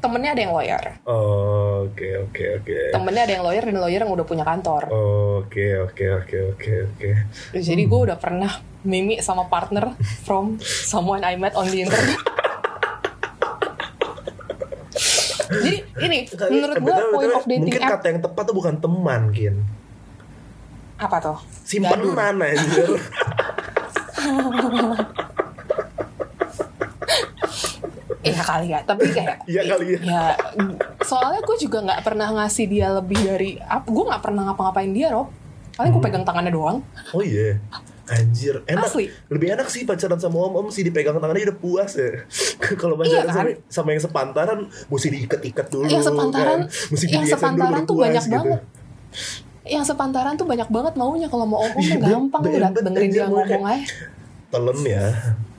[0.05, 1.01] Temennya ada yang lawyer.
[1.09, 2.93] Oh, oke, oke, oke.
[2.93, 4.85] Temennya ada yang lawyer dan lawyer yang udah punya kantor.
[4.93, 7.09] Oke, oke, oke, oke, oke.
[7.57, 8.53] Jadi gue udah pernah
[8.85, 12.21] mimi sama partner from someone I met on the internet.
[15.45, 18.77] Jadi ini Kali- menurut gue point of dating Mungkin app kata yang tepat tuh bukan
[18.77, 19.57] teman, Kin.
[21.01, 21.41] apa tuh?
[21.65, 22.93] Simpenan anjir.
[28.25, 29.99] Iya kali ya, tapi kayak Iya kali ya.
[30.01, 30.23] ya
[30.99, 33.51] soalnya gue juga nggak pernah ngasih dia lebih dari
[33.85, 35.29] gue nggak pernah ngapa-ngapain dia Rob
[35.71, 36.07] paling gue Hmm.
[36.07, 36.77] pegang tangannya doang
[37.11, 37.61] Oh iya.
[38.05, 38.85] Anjir, enak.
[38.85, 39.09] Asli.
[39.27, 42.21] Lebih enak sih pacaran sama om-om sih dipegang tangannya udah puas ya.
[42.77, 43.33] Kalau pacaran Iya kan?
[43.35, 45.85] sama, sama yang sepantaran mesti diikat-ikat dulu.
[45.87, 46.91] yang sepantaran kan.
[46.91, 48.35] Mesti yang dulu sepantaran tuh puas banyak gitu.
[48.35, 48.61] banget
[49.65, 52.57] yang sepantaran tuh banyak banget maunya kalau mau om om Iya, tuh gampang ben- lu
[52.59, 53.85] ben- dat- dengerin dia ngomong aja
[54.47, 55.05] Telen ya.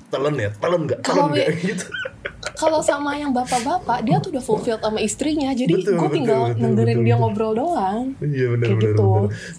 [0.07, 0.99] Telen ya, telen nggak?
[1.01, 1.87] Telen Kalau nggak we- gitu.
[2.57, 6.97] kalau sama yang bapak-bapak dia tuh udah fulfilled sama istrinya jadi gue tinggal betul, dengerin
[6.97, 7.23] betul, dia betul.
[7.23, 9.09] ngobrol doang Iya benar benar gitu.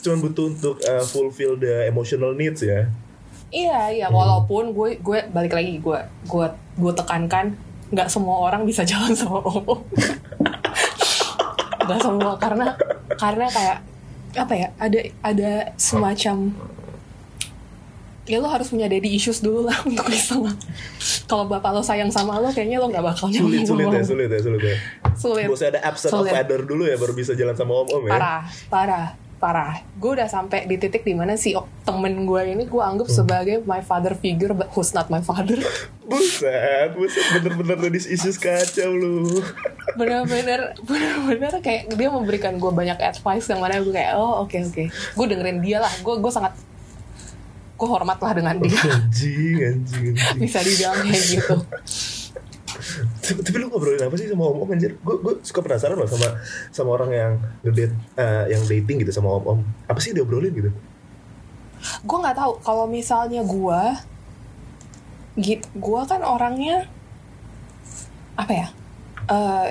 [0.01, 2.89] Cuman butuh untuk uh, fulfill the emotional needs ya.
[3.47, 4.17] iya iya Hmm.
[4.17, 6.45] walaupun gue gue balik lagi gue gue
[6.75, 7.55] gue tekankan
[7.87, 9.79] nggak semua orang bisa jalan sama om
[11.79, 12.75] nggak semua karena
[13.15, 13.77] karena kayak
[14.35, 16.51] apa ya ada ada semacam
[18.27, 20.35] ya lo harus punya daddy issues dulu lah untuk bisa
[21.25, 24.03] kalau bapak lo sayang sama lo kayaknya lo nggak bakal Sulit nyambung sulit ya, om.
[24.03, 24.75] sulit ya, sulit ya.
[25.15, 26.31] sulit Mesti ada absent of Sulit.
[26.31, 28.11] father dulu ya baru bisa jalan sama om-om ya.
[28.11, 29.07] parah parah
[29.37, 31.53] parah gue udah sampai di titik di mana si
[31.83, 33.17] temen gue ini gue anggap Hmm.
[33.17, 35.61] sebagai my father figure but who's not my father
[36.09, 39.27] Buset, buset bener-bener tadi isus kacau lu.
[39.99, 44.83] bener-bener bener-bener kayak dia memberikan gue banyak advice yang mana gue kayak oh oke oke
[44.89, 46.57] gue dengerin dia lah gue gue sangat
[47.77, 50.37] gue hormat lah dengan dia Anjing, anjing, anjing.
[50.41, 51.55] bisa dibilang kayak gitu
[53.27, 54.95] Tapi, lu ngobrolin apa sih sama om-om anjir?
[55.03, 56.39] Gue gue suka penasaran loh sama
[56.71, 59.59] sama orang yang ngedate eh, yang dating gitu sama om-om.
[59.91, 60.71] Apa sih dia obrolin gitu?
[61.77, 63.81] gue nggak tahu kalau misalnya gue
[65.37, 66.89] git gue kan orangnya
[68.33, 68.67] apa ya
[69.27, 69.67] Eh,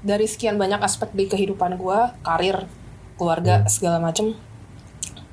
[0.00, 2.70] dari sekian banyak aspek di kehidupan gue karir
[3.18, 4.38] keluarga segala macem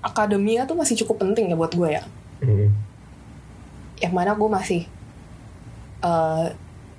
[0.08, 2.03] akademia tuh masih cukup penting ya buat gue ya.
[2.38, 2.70] Hmm.
[3.97, 4.86] yang mana gue masih
[6.05, 6.47] eh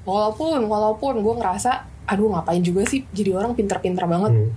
[0.03, 4.33] walaupun walaupun gue ngerasa aduh ngapain juga sih jadi orang pinter-pinter banget.
[4.37, 4.51] Hmm.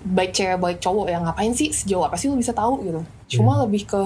[0.00, 1.72] baik cewek baik cowok yang ngapain sih?
[1.72, 3.00] Sejauh apa sih lu bisa tahu gitu.
[3.36, 4.02] Cuma lebih ke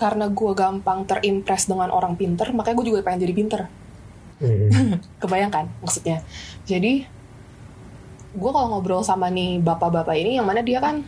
[0.00, 3.60] karena gue gampang terimpress dengan orang pinter makanya gue juga pengen jadi pinter.
[4.40, 4.96] Hmm.
[5.22, 6.22] kebayangkan maksudnya?
[6.66, 7.06] Jadi
[8.30, 11.02] gue kalau ngobrol sama nih bapak-bapak ini yang mana dia kan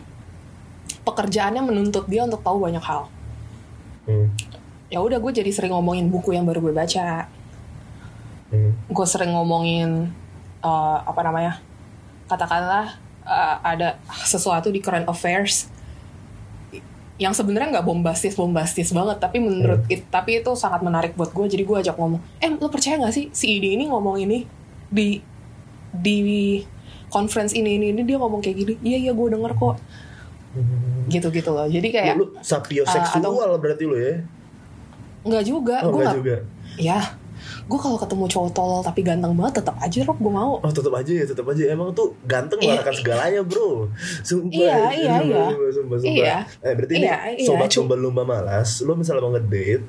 [1.03, 3.07] pekerjaannya menuntut dia untuk tahu banyak hal
[4.03, 4.27] Hmm.
[4.91, 7.31] ya udah gue jadi sering ngomongin buku yang baru gue baca
[8.51, 8.75] Hmm.
[8.85, 10.11] gue sering ngomongin
[10.59, 11.63] eh, apa namanya
[12.27, 15.71] katakanlah eh, ada sesuatu di current affairs
[17.15, 21.45] yang sebenarnya nggak bombastis bombastis banget tapi menurut it, tapi itu sangat menarik buat gue
[21.47, 24.43] jadi gue ajak ngomong eh lo percaya nggak sih si Idi ini ngomong ini
[24.89, 25.21] di
[25.93, 26.59] di
[27.07, 29.77] conference ini ini ini dia ngomong kayak gini iya iya gue denger kok
[30.53, 30.82] Hmm.
[31.13, 33.21] Gitu gitu loh jadi kayak Lu, lu sapioseksual
[33.55, 34.17] berarti lu ya?
[35.23, 36.37] nggak juga Oh gue enggak nggak juga.
[36.75, 36.99] ya
[37.63, 40.91] gue kalau ketemu cowok tolol tapi ganteng banget tetap aja Rob gue mau Oh tetap
[40.93, 41.63] aja ya, tetap aja.
[41.65, 42.79] Emang tuh ganteng Iya.
[42.89, 43.87] segalanya bro.
[44.21, 44.47] Sumpah.
[44.49, 45.43] Iya, iya, Sumpah, iya.
[45.45, 46.15] Sumpah, sumpah, sumpah.
[46.17, 46.35] Iya.
[46.59, 48.79] Eh berarti Iya, ini iya, sobat cum- lumba-lumba malas.
[48.79, 49.79] Lo misalnya mau ngedate,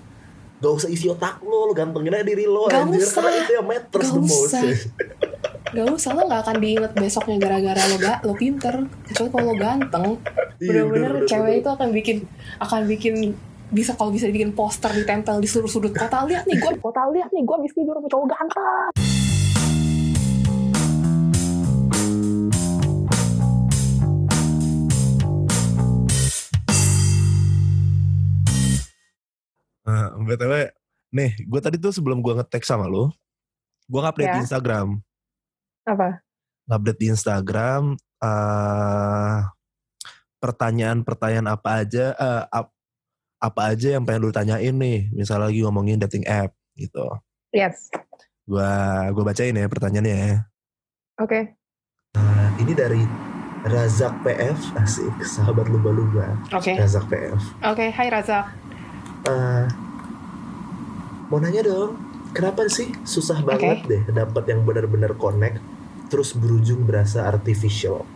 [0.57, 3.01] gak usah isi otak lo, lo gantengin aja diri lo Gak anjir.
[3.01, 3.14] usah.
[3.16, 4.55] Karena itu yang matters Gak the most.
[5.75, 8.87] Gak usah lo gak akan diinget besoknya gara-gara lo gak lo pinter.
[9.11, 10.07] Kecuali kalau lo ganteng.
[10.62, 12.16] Iya, bener-bener bener, bener, cewek itu akan bikin
[12.62, 13.14] akan bikin
[13.75, 16.22] bisa kalau bisa dibikin poster ditempel di seluruh sudut kota.
[16.31, 18.95] Lihat nih gue kota lihat nih gue habis tidur sama cowok ganteng.
[29.85, 30.70] Nah, BTW,
[31.12, 33.12] nih, gue tadi tuh sebelum gue nge-tag sama lo,
[33.85, 34.35] gue ngupdate Ya.
[34.39, 35.03] di Instagram.
[35.85, 36.20] Apa
[36.64, 37.82] Ngupdate di Instagram,
[38.18, 39.37] eh
[40.39, 42.72] pertanyaan-pertanyaan apa aja eh, ap-
[43.39, 47.05] apa aja yang pengen lu tanyain nih misal lagi ngomongin dating app gitu
[47.49, 47.89] Yes.
[48.43, 48.68] gua
[49.11, 50.37] gua bacain ya pertanyaannya ya
[51.16, 51.55] Oke.
[52.12, 53.01] Nah, ini dari
[53.62, 56.74] Razak PF asik sahabat lumba-lumba Oke.
[56.74, 58.45] Razak PF Oke, hai Razak.
[59.24, 59.64] Eh,
[61.26, 61.97] mau nanya dong
[62.32, 65.57] kenapa sih susah banget deh dapat yang benar-benar connect
[66.15, 68.07] terus berujung berasa artificial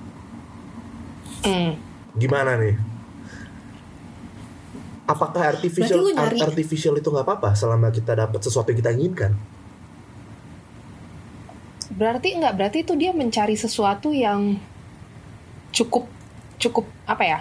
[1.43, 1.75] Hmm.
[2.15, 2.79] gimana nih
[5.11, 9.35] apakah artificial art- artificial itu nggak apa-apa selama kita dapat sesuatu yang kita inginkan
[11.89, 14.55] Berarti enggak, berarti itu dia mencari sesuatu yang
[15.75, 16.07] cukup
[16.61, 17.39] cukup apa ya?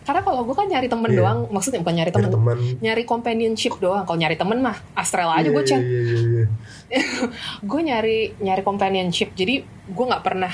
[0.00, 1.18] Karena kalau gue kan nyari temen Iya.
[1.20, 4.02] doang, maksudnya bukan nyari temen, teman nyari companionship doang.
[4.08, 5.78] Kalau nyari temen mah Astral aja gue chat.
[5.80, 6.46] Iya, iya, iya.
[7.70, 9.36] Gue nyari nyari companionship.
[9.36, 10.50] Jadi gue nggak pernah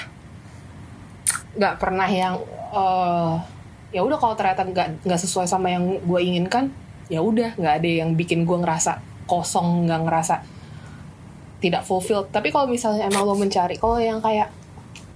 [1.57, 2.34] nggak pernah yang
[2.76, 3.32] eh
[3.94, 6.68] ya udah kalau ternyata nggak nggak sesuai sama yang gue inginkan,
[7.09, 10.34] ya udah nggak ada yang bikin gue ngerasa kosong, nggak ngerasa
[11.62, 12.28] tidak fulfilled.
[12.28, 14.53] Tapi kalau misalnya emang lo mencari, kalau yang kayak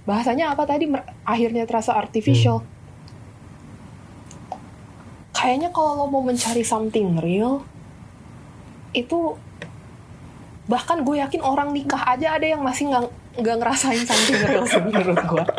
[0.09, 0.89] bahasanya apa tadi
[1.27, 2.65] akhirnya terasa artificial.
[5.41, 7.65] Kayaknya kalau lo mau mencari something real,
[8.93, 9.41] itu
[10.67, 13.05] bahkan gue yakin orang nikah aja ada yang masih nggak
[13.37, 15.45] nggak ngerasain something real sih menurut gue.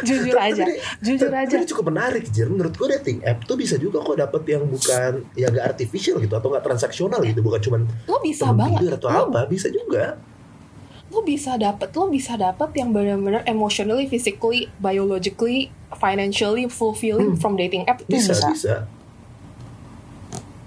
[0.00, 1.54] Jujur Tapi aja, ini- jujur tapi aja.
[1.56, 5.26] ini cukup menarik Jir menurut gue dating app tuh bisa juga kok dapet yang bukan
[5.34, 8.86] yang gak artificial gitu atau gak transaksional gitu bukan cuman Lo bisa banget.
[8.94, 10.14] atau Lo apa bisa juga
[11.08, 17.38] lo bisa dapet lo bisa dapet yang benar-benar emotionally, physically, biologically, financially fulfilling Hmm.
[17.38, 18.48] from dating app itu bisa bisa.
[18.48, 18.74] bisa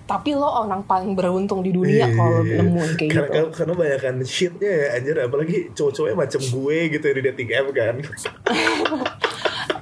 [0.04, 2.58] Tapi lo orang paling beruntung di dunia Iya, kalau iya, iya.
[2.60, 3.32] nemuin kayak karena, gitu.
[3.32, 7.68] karena, karena banyakan shitnya ya anjir apalagi cowok-cowoknya macam gue gitu ya di dating app
[7.72, 7.96] kan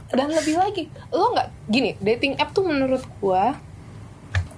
[0.09, 3.53] Dan lebih lagi, lo nggak gini dating app tuh menurut gua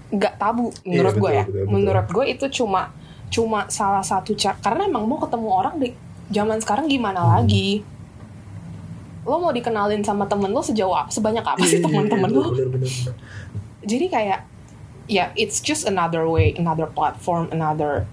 [0.10, 1.44] nggak tabu menurut Iya, gua betul, ya.
[1.44, 1.72] betul, betul.
[1.72, 2.82] Menurut gua itu cuma
[3.28, 5.92] cuma salah satu cara karena emang mau ketemu orang di
[6.30, 7.32] zaman sekarang gimana Hmm.
[7.38, 7.84] lagi?
[9.22, 12.38] Lo mau dikenalin sama temen lo sejauh apa, sebanyak apa Iya, sih iya, teman-teman iya,
[12.38, 12.50] lo?
[12.52, 13.16] bener, bener, bener.
[13.82, 14.40] jadi kayak
[15.06, 18.06] ya it's just another way another platform another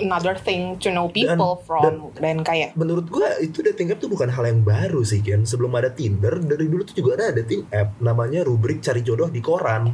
[0.00, 4.30] another thing to know people from dan, kayak menurut gue itu dating app tuh bukan
[4.30, 7.98] hal yang baru sih Ken sebelum ada Tinder dari dulu tuh juga ada dating app
[8.00, 9.92] namanya rubrik cari jodoh di koran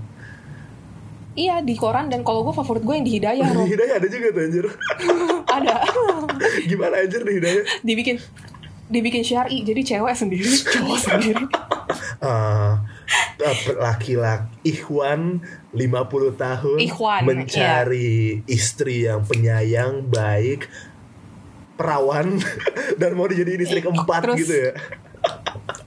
[1.34, 3.64] iya di koran dan kalau gue favorit gue yang di hidayah di.
[3.66, 4.66] Hidayah ada juga tuh anjir
[5.58, 5.74] ada
[6.70, 8.16] gimana anjir di Hidayah dibikin
[8.88, 10.48] dibikin syari jadi cewek sendiri.
[10.74, 11.44] Cowok sendiri.
[12.18, 12.82] Ah,
[13.78, 14.18] laki-laki
[14.66, 15.40] Ikhwan
[15.72, 20.66] 50 tahun Ikhwan, mencari istri yang penyayang baik
[21.78, 22.42] perawan
[23.00, 24.72] dan mau dijadiin istri keempat Terus- gitu ya.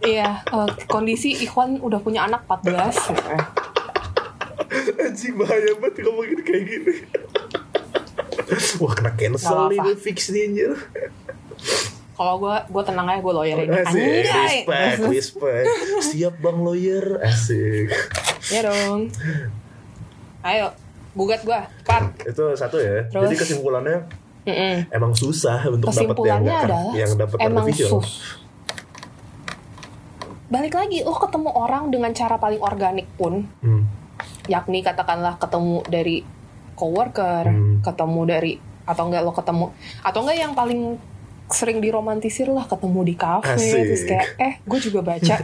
[0.02, 3.39] iya eh, kondisi Ikhwan udah punya anak 14 gitu ya.
[5.04, 6.93] anjing bahaya banget ngomongin kayak gini.
[8.80, 10.72] Wah kena cancel nih fix nih anjir
[12.22, 14.22] kalau gue gue tenang aja gue lawyerin asik Anjay.
[14.22, 15.65] respect respect
[16.03, 17.89] siap bang lawyer asik
[18.47, 19.09] ya dong
[20.43, 20.69] ayo
[21.11, 23.26] gugat gue cepat itu satu ya Terus?
[23.26, 23.97] jadi kesimpulannya
[24.41, 24.76] Mm-mm.
[24.89, 28.38] emang susah untuk dapat yang adalah yang dapat emang artificial sus
[30.45, 33.88] balik lagi lo ketemu orang dengan cara paling organik pun Hmm.
[34.45, 36.17] yakni katakanlah ketemu dari
[36.74, 37.80] coworker Hmm.
[37.82, 38.53] ketemu dari
[38.84, 39.65] atau enggak lo ketemu
[40.01, 40.99] atau enggak yang paling
[41.54, 43.84] sering diromantisir lah ketemu di kafe Asik.
[43.86, 45.36] terus kayak eh gue juga baca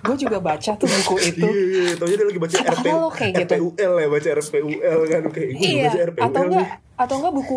[0.00, 3.32] gue juga baca tuh buku itu Iya, iya, taunya dia lagi baca RP, lo kayak
[3.38, 3.54] gitu?
[3.68, 6.48] RPUL ya, baca RPUL kan kayak gue iya baca RPUL atau nih.
[6.50, 7.56] enggak atau enggak buku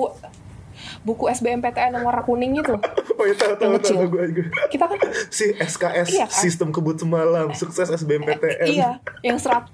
[1.01, 2.75] buku SBMPTN yang warna kuning itu
[3.13, 4.23] Oh iya, tahu tahu tahu gue
[4.67, 4.97] kita kan
[5.31, 6.35] Si SKS Iya kan?
[6.37, 8.67] Sistem Kebut Semalam, sukses SBMPTN.
[8.67, 8.89] iya
[9.21, 9.67] yang serat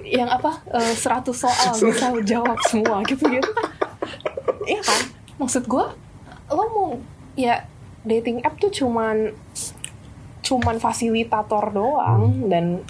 [0.00, 3.50] yang apa eh, 100 soal bisa jawab semua gitu gitu
[4.64, 5.00] iya kan
[5.36, 5.84] maksud gue
[6.48, 6.90] lo mau
[7.42, 7.54] ya
[8.02, 9.32] dating app tuh cuman
[10.40, 12.82] cuman fasilitator doang dan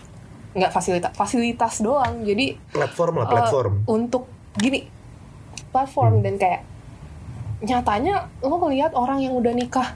[0.50, 3.72] nggak fasilitas fasilitas doang jadi Platform lah, eh, platform.
[3.86, 4.26] untuk
[4.56, 4.86] gini
[5.68, 6.62] platform dan kayak
[7.60, 9.94] nyatanya lo ngelihat orang yang udah nikah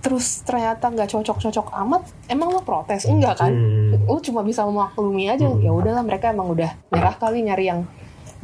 [0.00, 4.04] terus ternyata nggak cocok-cocok amat emang lo protes enggak kan Hmm.
[4.04, 5.60] lo cuma bisa memaklumi aja Hmm.
[5.60, 7.80] ya udahlah mereka emang udah nyerah kali nyari yang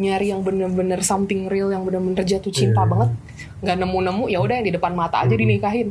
[0.00, 2.88] nyari yang bener-bener something real yang bener-bener jatuh cinta Iya.
[2.88, 3.10] banget
[3.60, 5.38] nggak nemu-nemu ya udah yang di depan mata aja Hmm.
[5.38, 5.88] dinikahin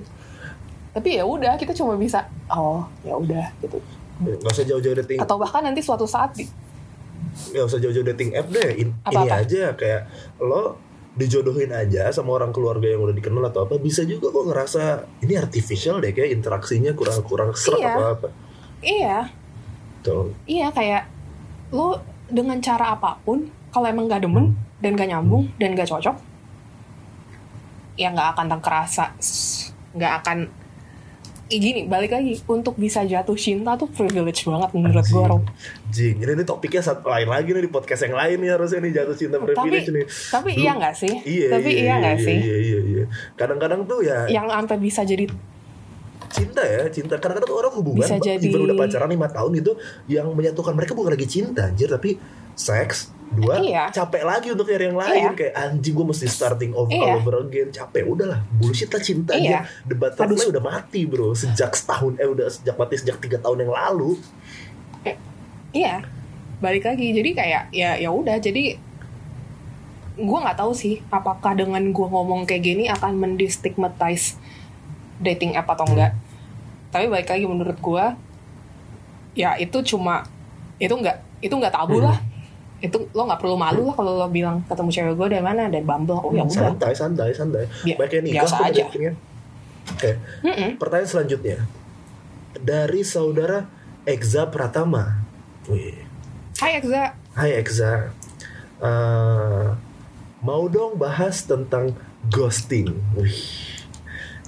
[0.90, 3.78] tapi ya udah kita cuma bisa oh ya udah gitu
[4.20, 6.44] Gak usah jauh-jauh dating, atau bahkan nanti suatu saat di,
[7.48, 8.76] gak usah jauh-jauh dating app deh.
[8.78, 9.36] In- ini Apa-apa?
[9.40, 10.76] aja kayak lo
[11.12, 14.82] dijodohin aja sama orang keluarga yang udah dikenal atau apa bisa juga kok ngerasa
[15.20, 17.92] ini artificial deh kayak interaksinya kurang-kurang serak Iya.
[17.92, 18.28] atau apa.
[18.82, 19.18] iya
[19.96, 20.26] Betul.
[20.46, 21.08] iya kayak
[21.70, 26.16] lo dengan cara apa pun kalau emang nggak demen dan gak nyambung dan gak cocok
[28.00, 29.06] ya nggak akan tak kerasa
[29.92, 30.38] nggak akan
[31.50, 35.42] gini balik lagi untuk bisa jatuh cinta tuh privilege banget menurut gue Rob.
[35.90, 38.94] Jing, ini, ini topiknya satu lain lagi nih di podcast yang lain nih harusnya nih
[39.02, 40.06] jatuh cinta tapi privilege nih.
[40.30, 43.04] tapi iya nggak sih Iya, tapi iya nggak iya, sih Iya, iya, iya.
[43.34, 45.26] Kadang-kadang tuh ya yang sampai bisa jadi
[46.30, 47.18] cinta ya, cinta.
[47.18, 49.72] Kadang-kadang tuh orang hubungan Bisa jadi- even udah pacaran 5 tahun itu
[50.06, 52.22] yang menyatukan mereka bukan lagi cinta anjir, tapi
[52.60, 53.16] seks.
[53.30, 53.94] Dua, Iya.
[53.94, 55.32] capek lagi untuk nyari yang lain Iya.
[55.32, 57.14] kayak anjing gue mesti starting over Iya.
[57.14, 57.70] all over again.
[57.70, 59.64] Capek udahlah, bullshit lah cinta Iya.
[59.64, 59.86] aja.
[59.86, 63.72] Debat terus udah mati bro, sejak setahun eh udah sejak mati sejak tiga tahun yang
[63.72, 64.18] lalu.
[65.70, 66.02] Iya,
[66.58, 67.14] balik lagi.
[67.14, 68.42] Jadi kayak ya ya udah.
[68.42, 68.74] Jadi
[70.18, 74.36] gue nggak tahu sih apakah dengan gue ngomong kayak gini akan mendistigmatize
[75.22, 76.18] dating app atau enggak.
[76.90, 78.06] Tapi balik lagi menurut gue,
[79.38, 80.26] ya itu cuma
[80.76, 82.10] itu nggak itu nggak tabu Hmm.
[82.10, 82.18] lah.
[82.80, 85.84] Itu lo nggak perlu malu lah kalau lo bilang ketemu cewek gue dari mana dan
[85.84, 86.16] Bumble.
[86.18, 86.56] Oh ya udah.
[86.72, 87.64] santai, santai, santai.
[87.82, 88.84] Bi- Baiknya nikah biasa aja.
[89.90, 90.12] Oke,
[90.42, 90.78] Mm-mm.
[90.78, 91.58] pertanyaan selanjutnya
[92.56, 93.66] dari saudara
[94.04, 95.22] Ekza Pratama.
[95.66, 95.98] Wih.
[96.56, 97.04] Hai Ekza.
[97.34, 98.12] Hai Ekza,
[98.80, 99.68] Eh,
[100.40, 101.92] mau dong bahas tentang
[102.26, 102.96] ghosting.
[103.12, 103.36] Wih,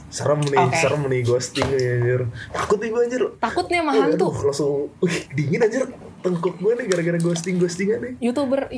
[0.07, 0.77] serem nih, Oke.
[0.77, 2.21] serem nih ghosting nih anjir.
[2.49, 3.23] Takut nih gue anjir.
[3.37, 4.27] Takutnya sama Aduh, hantu.
[4.41, 5.83] langsung, wih, dingin anjir.
[6.21, 8.13] Tengkuk gue nih gara-gara ghosting ghostingan nih.
[8.21, 8.69] Youtuber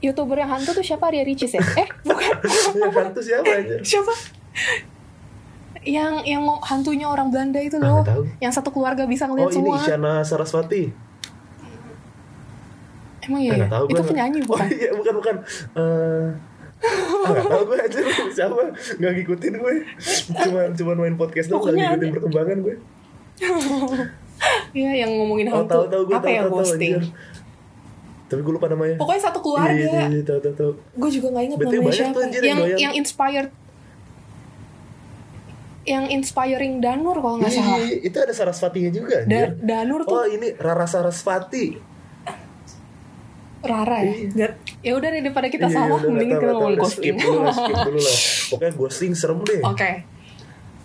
[0.00, 1.62] Youtuber yang hantu tuh siapa Ria Ricis ya?
[1.80, 2.36] Eh, bukan.
[2.74, 3.78] Yang hantu siapa anjir?
[3.80, 4.12] siapa?
[5.80, 8.02] Yang yang hantunya orang Belanda itu Ah, loh.
[8.02, 8.22] tahu.
[8.38, 9.76] Yang satu keluarga bisa Oh ngeliat ini semua.
[9.78, 10.82] Isyana Saraswati.
[13.22, 13.52] Emang Eh, iya.
[13.54, 13.72] nggak ya?
[13.72, 14.08] tahu Itu gue.
[14.08, 14.60] penyanyi bukan?
[14.60, 15.34] Oh iya bukan bukan.
[15.72, 16.28] Eh
[16.84, 18.60] ah, nggak tahu gue anjir siapa
[18.94, 19.74] nggak ngikutin gue
[20.36, 22.74] cuman cuman main podcast doang Pokoknya ngikutin perkembangan gue
[24.72, 25.70] Iya, yang ngomongin oh hantu.
[25.70, 26.94] tahu tahu gue Apa tahu ya tahu tahu ghosting?
[26.94, 27.12] anjir
[28.24, 29.70] tapi gue lupa namanya Pokoknya satu keluarga.
[29.70, 32.18] iya, iya, iya, tahu tahu tahu Gue juga gak inget Betul, namanya siapa.
[32.18, 32.78] yang yang doyan.
[32.80, 33.50] yang inspired
[35.84, 37.78] yang inspiring Danur kalau nggak Iya, salah.
[37.78, 41.76] iya, itu ada Sarasvatinya juga Da- Danur tuh oh ini Rara Sarasvati
[43.62, 44.12] Rara ya.
[44.26, 44.48] iya.
[44.82, 46.82] Ya udah deh daripada kita Iya, salah, mending tahu, kita ngomong tahu.
[46.82, 47.04] ghosting.
[47.06, 48.16] skip dulu lah skip dulu lah
[48.46, 49.90] pokoknya ghosting serem deh Oke.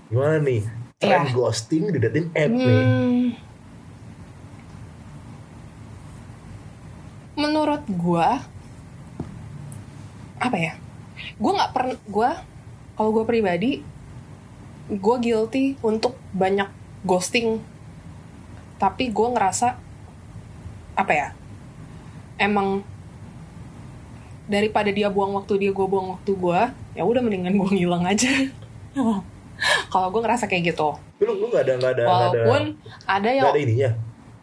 [0.05, 0.61] gimana nih
[0.97, 1.31] tren Iya.
[1.31, 2.83] ghosting di dating app nih
[7.39, 8.43] Menurut gua
[10.35, 10.75] apa ya?
[11.39, 12.29] Gua nggak pernah gua
[12.99, 13.79] kalau gua pribadi
[14.91, 16.67] gua guilty untuk banyak
[17.07, 17.63] ghosting.
[18.75, 19.79] Tapi gua ngerasa
[20.99, 21.27] apa ya?
[22.35, 22.83] Emang
[24.51, 28.27] daripada dia buang waktu dia gua buang waktu gua, ya udah mendingan gua ngilang aja.
[29.95, 30.91] kalau gua ngerasa kayak gitu.
[31.23, 32.63] Lu lu nggak ada nggak ada nggak ada Walaupun
[33.07, 33.91] ada yang ada ininya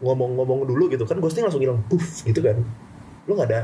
[0.01, 2.61] ngomong-ngomong dulu gitu kan ghosting langsung hilang puff gitu kan
[3.27, 3.61] lu nggak ada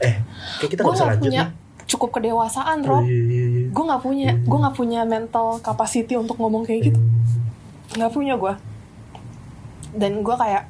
[0.00, 0.14] eh
[0.60, 1.84] kayak kita gue nggak bisa lanjut punya nih.
[1.90, 3.66] cukup kedewasaan Oh, Rob iya, iya, iya.
[3.72, 7.00] gue nggak punya gue nggak punya mental capacity untuk ngomong kayak gitu.
[7.96, 8.54] Nggak punya gue
[9.90, 10.64] dan gue kayak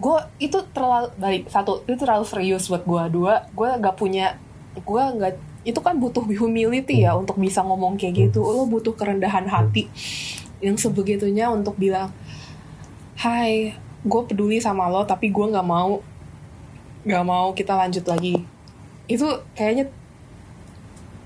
[0.00, 4.36] gue itu terlalu baik satu itu terlalu serius buat gue dua gue nggak punya
[4.76, 8.40] gue nggak itu kan butuh humility ya untuk bisa ngomong kayak gitu.
[8.40, 9.88] Lo butuh kerendahan hati
[10.60, 12.12] yang sebegitunya untuk bilang
[13.20, 16.00] hai gue peduli sama lo tapi gue nggak mau
[17.02, 18.42] nggak mau kita lanjut lagi.
[19.06, 19.88] Itu kayaknya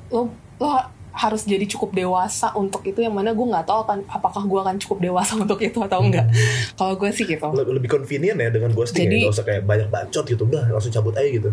[0.08, 0.68] lo lo
[1.10, 4.76] harus jadi cukup dewasa untuk itu yang mana gue nggak tahu akan apakah gue akan
[4.78, 6.26] cukup dewasa untuk itu atau enggak
[6.74, 7.46] kalau gue sih gitu.
[7.48, 10.66] Le- lebih convenient ya dengan ghosting Jadi- ya nggak usah kayak banyak bacot gitu udah
[10.68, 11.50] langsung cabut aja gitu.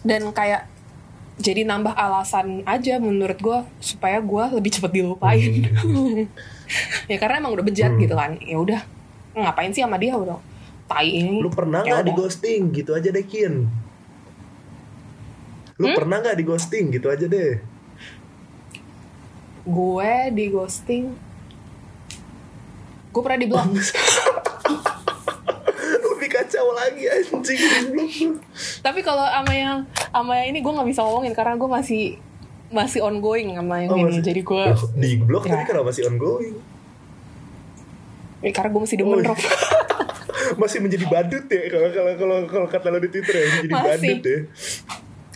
[0.00, 0.70] Dan kayak
[1.36, 5.52] jadi nambah alasan aja menurut gue supaya gue lebih cepet dilupain.
[7.06, 8.02] Ya karena emang udah bejat Hmm.
[8.02, 8.34] gitu kan.
[8.40, 8.80] Ya udah
[9.38, 10.34] ngapain sih sama dia udah
[10.86, 11.38] tai ini.
[11.38, 13.66] Lu pernah nggak di ghosting gitu aja deh Kin.
[15.76, 15.94] Lu Hmm?
[15.94, 17.58] pernah nggak di ghosting gitu aja deh.
[19.62, 21.04] Gue di ghosting
[23.08, 23.64] gue pernah di blok
[26.06, 28.36] lebih kacau lagi anjing.
[28.78, 32.02] Tapi kalau sama yang sama yang ini gue nggak bisa ngomongin karena gue masih
[32.68, 34.04] masih ongoing sama yang Oh, ini.
[34.12, 34.62] masih- jadi gue
[34.96, 35.50] di blok Ya.
[35.52, 36.56] tapi kenapa masih ongoing?
[38.38, 39.28] Ya, karena gue masih demen Oh, iya.
[39.28, 39.38] Rob
[40.56, 43.86] masih menjadi badut ya kalau kalau kalau kalau kata lo di Twitter ya menjadi Masih.
[43.86, 44.38] badut ya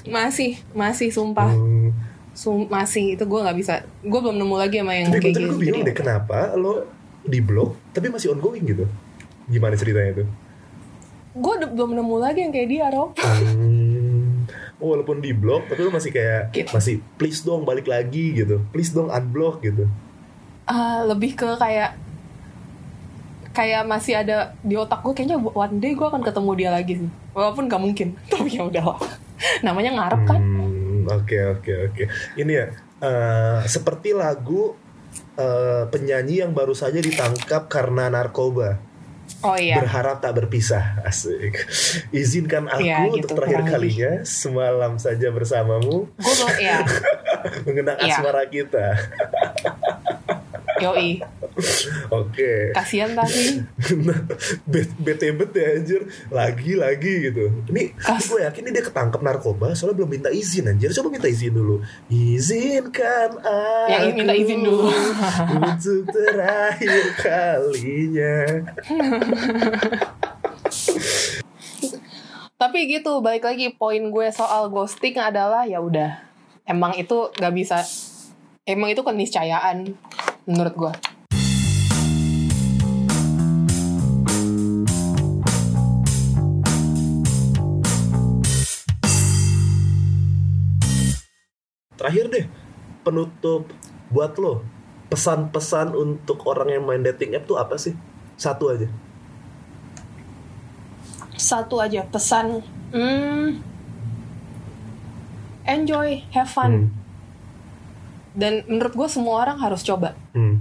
[0.03, 1.93] masih masih sumpah Hmm.
[2.33, 5.45] Sum- masih itu gue nggak bisa gue belum nemu lagi sama yang Tapi kayak gitu
[5.47, 6.89] gue bingung deh kenapa lo
[7.21, 8.85] di blok tapi masih ongoing gitu.
[9.47, 10.29] Gimana ceritanya tuh?
[11.31, 14.49] gue belum nemu lagi yang kayak dia Rob Hmm.
[14.79, 16.71] Oh, walaupun di blok tapi lo masih kayak Gitu.
[16.71, 18.65] masih please dong balik lagi gitu.
[18.71, 19.85] Please dong unblock gitu.
[20.65, 21.93] Ah, lebih ke kayak
[23.61, 27.11] kayak masih ada di otak gue kayaknya one day gue akan ketemu dia lagi sih
[27.31, 28.97] walaupun gak mungkin tapi ya udahlah
[29.67, 32.05] namanya ngarep kan Hmm, Oke oke oke.
[32.37, 32.67] Ini ya
[33.01, 34.77] eh, seperti lagu
[35.35, 38.77] eh, penyanyi yang baru saja ditangkap karena narkoba.
[39.41, 41.01] oh iya Berharap tak berpisah.
[41.03, 41.57] Asik.
[42.11, 42.85] Izinkan aku
[43.17, 46.85] untuk gitu, terakhir kurang kalinya semalam saja bersamamu gue mau ya
[47.65, 48.15] mengenang Iya.
[48.15, 48.87] asmara kita.
[50.81, 51.11] Yoi.
[52.11, 52.73] Oke.
[52.73, 53.61] kasihan tapi.
[54.65, 56.01] Bet- bete bet ya anjir.
[56.33, 57.53] Lagi lagi gitu.
[57.69, 60.89] Ini Kas- gue yakin ini dia ketangkep narkoba soalnya belum minta izin anjir.
[60.91, 61.79] Coba minta izin dulu.
[62.09, 64.89] Izinkan aku Yang minta izin dulu.
[65.61, 68.37] untuk terakhir kalinya.
[72.61, 76.21] Tapi gitu balik lagi poin gue soal ghosting adalah ya udah.
[76.69, 77.81] Emang itu gak bisa
[78.69, 79.97] emang itu keniscayaan
[80.51, 80.93] menurut gue
[92.01, 92.47] terakhir deh
[93.07, 93.71] penutup
[94.11, 94.67] buat lo.
[95.11, 97.95] Pesan-pesan untuk orang yang main dating app tuh apa sih?
[98.39, 98.87] Satu aja.
[101.35, 102.63] Satu aja pesan
[102.95, 103.59] hmm,
[105.67, 106.73] enjoy have fun.
[106.73, 107.00] Hmm.
[108.41, 110.17] Dan menurut gue semua orang harus coba.
[110.33, 110.57] Hmm.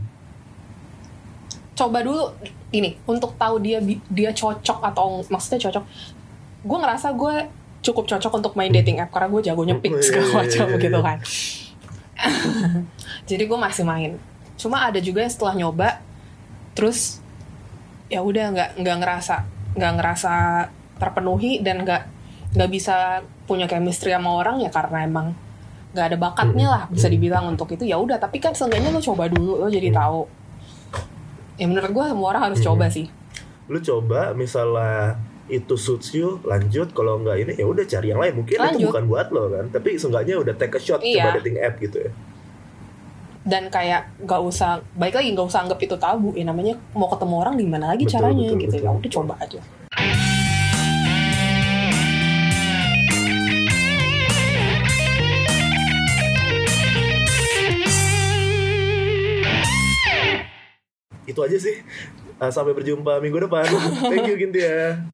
[1.80, 2.36] coba dulu
[2.76, 3.80] ini untuk tahu dia
[4.12, 5.84] dia cocok atau maksudnya cocok.
[6.68, 7.48] Gue ngerasa gue
[7.80, 10.66] cukup cocok untuk main dating app karena gue jagonya pick Oh, iya, segala iya, macam
[10.68, 11.08] iya, gitu iya.
[11.08, 11.18] kan.
[13.32, 14.12] Jadi gue masih main.
[14.60, 16.04] Cuma ada juga yang setelah nyoba
[16.76, 17.24] terus
[18.12, 19.36] ya udah nggak nggak ngerasa
[19.80, 20.34] nggak ngerasa
[21.00, 22.04] terpenuhi dan nggak
[22.60, 25.38] nggak bisa punya chemistry sama orang ya karena emang
[25.90, 27.84] nggak ada bakatnya lah bisa dibilang untuk itu.
[27.86, 30.22] Ya udah tapi kan seenggaknya lo coba dulu lo jadi tahu.
[31.58, 33.10] Ya menurut gue semua orang harus coba sih.
[33.68, 35.18] Lu coba misalnya
[35.50, 36.94] itu suits you lanjut.
[36.94, 38.34] Kalau nggak ini ya udah cari yang lain.
[38.38, 38.90] Mungkin itu Lanjut.
[38.94, 39.66] bukan buat lo kan?
[39.74, 41.26] Tapi seenggaknya udah take a shot Iya.
[41.26, 42.12] coba dating app gitu ya.
[43.40, 46.30] Dan kayak nggak usah baik lagi nggak usah anggap itu tabu.
[46.38, 48.76] Ya namanya mau ketemu orang di mana lagi Betul, caranya betul, gitu.
[48.78, 49.62] Betul, ya udah coba aja
[61.30, 61.86] itu aja sih.
[62.42, 63.68] Uh, sampai berjumpa minggu depan.
[64.10, 65.12] Thank you Gintia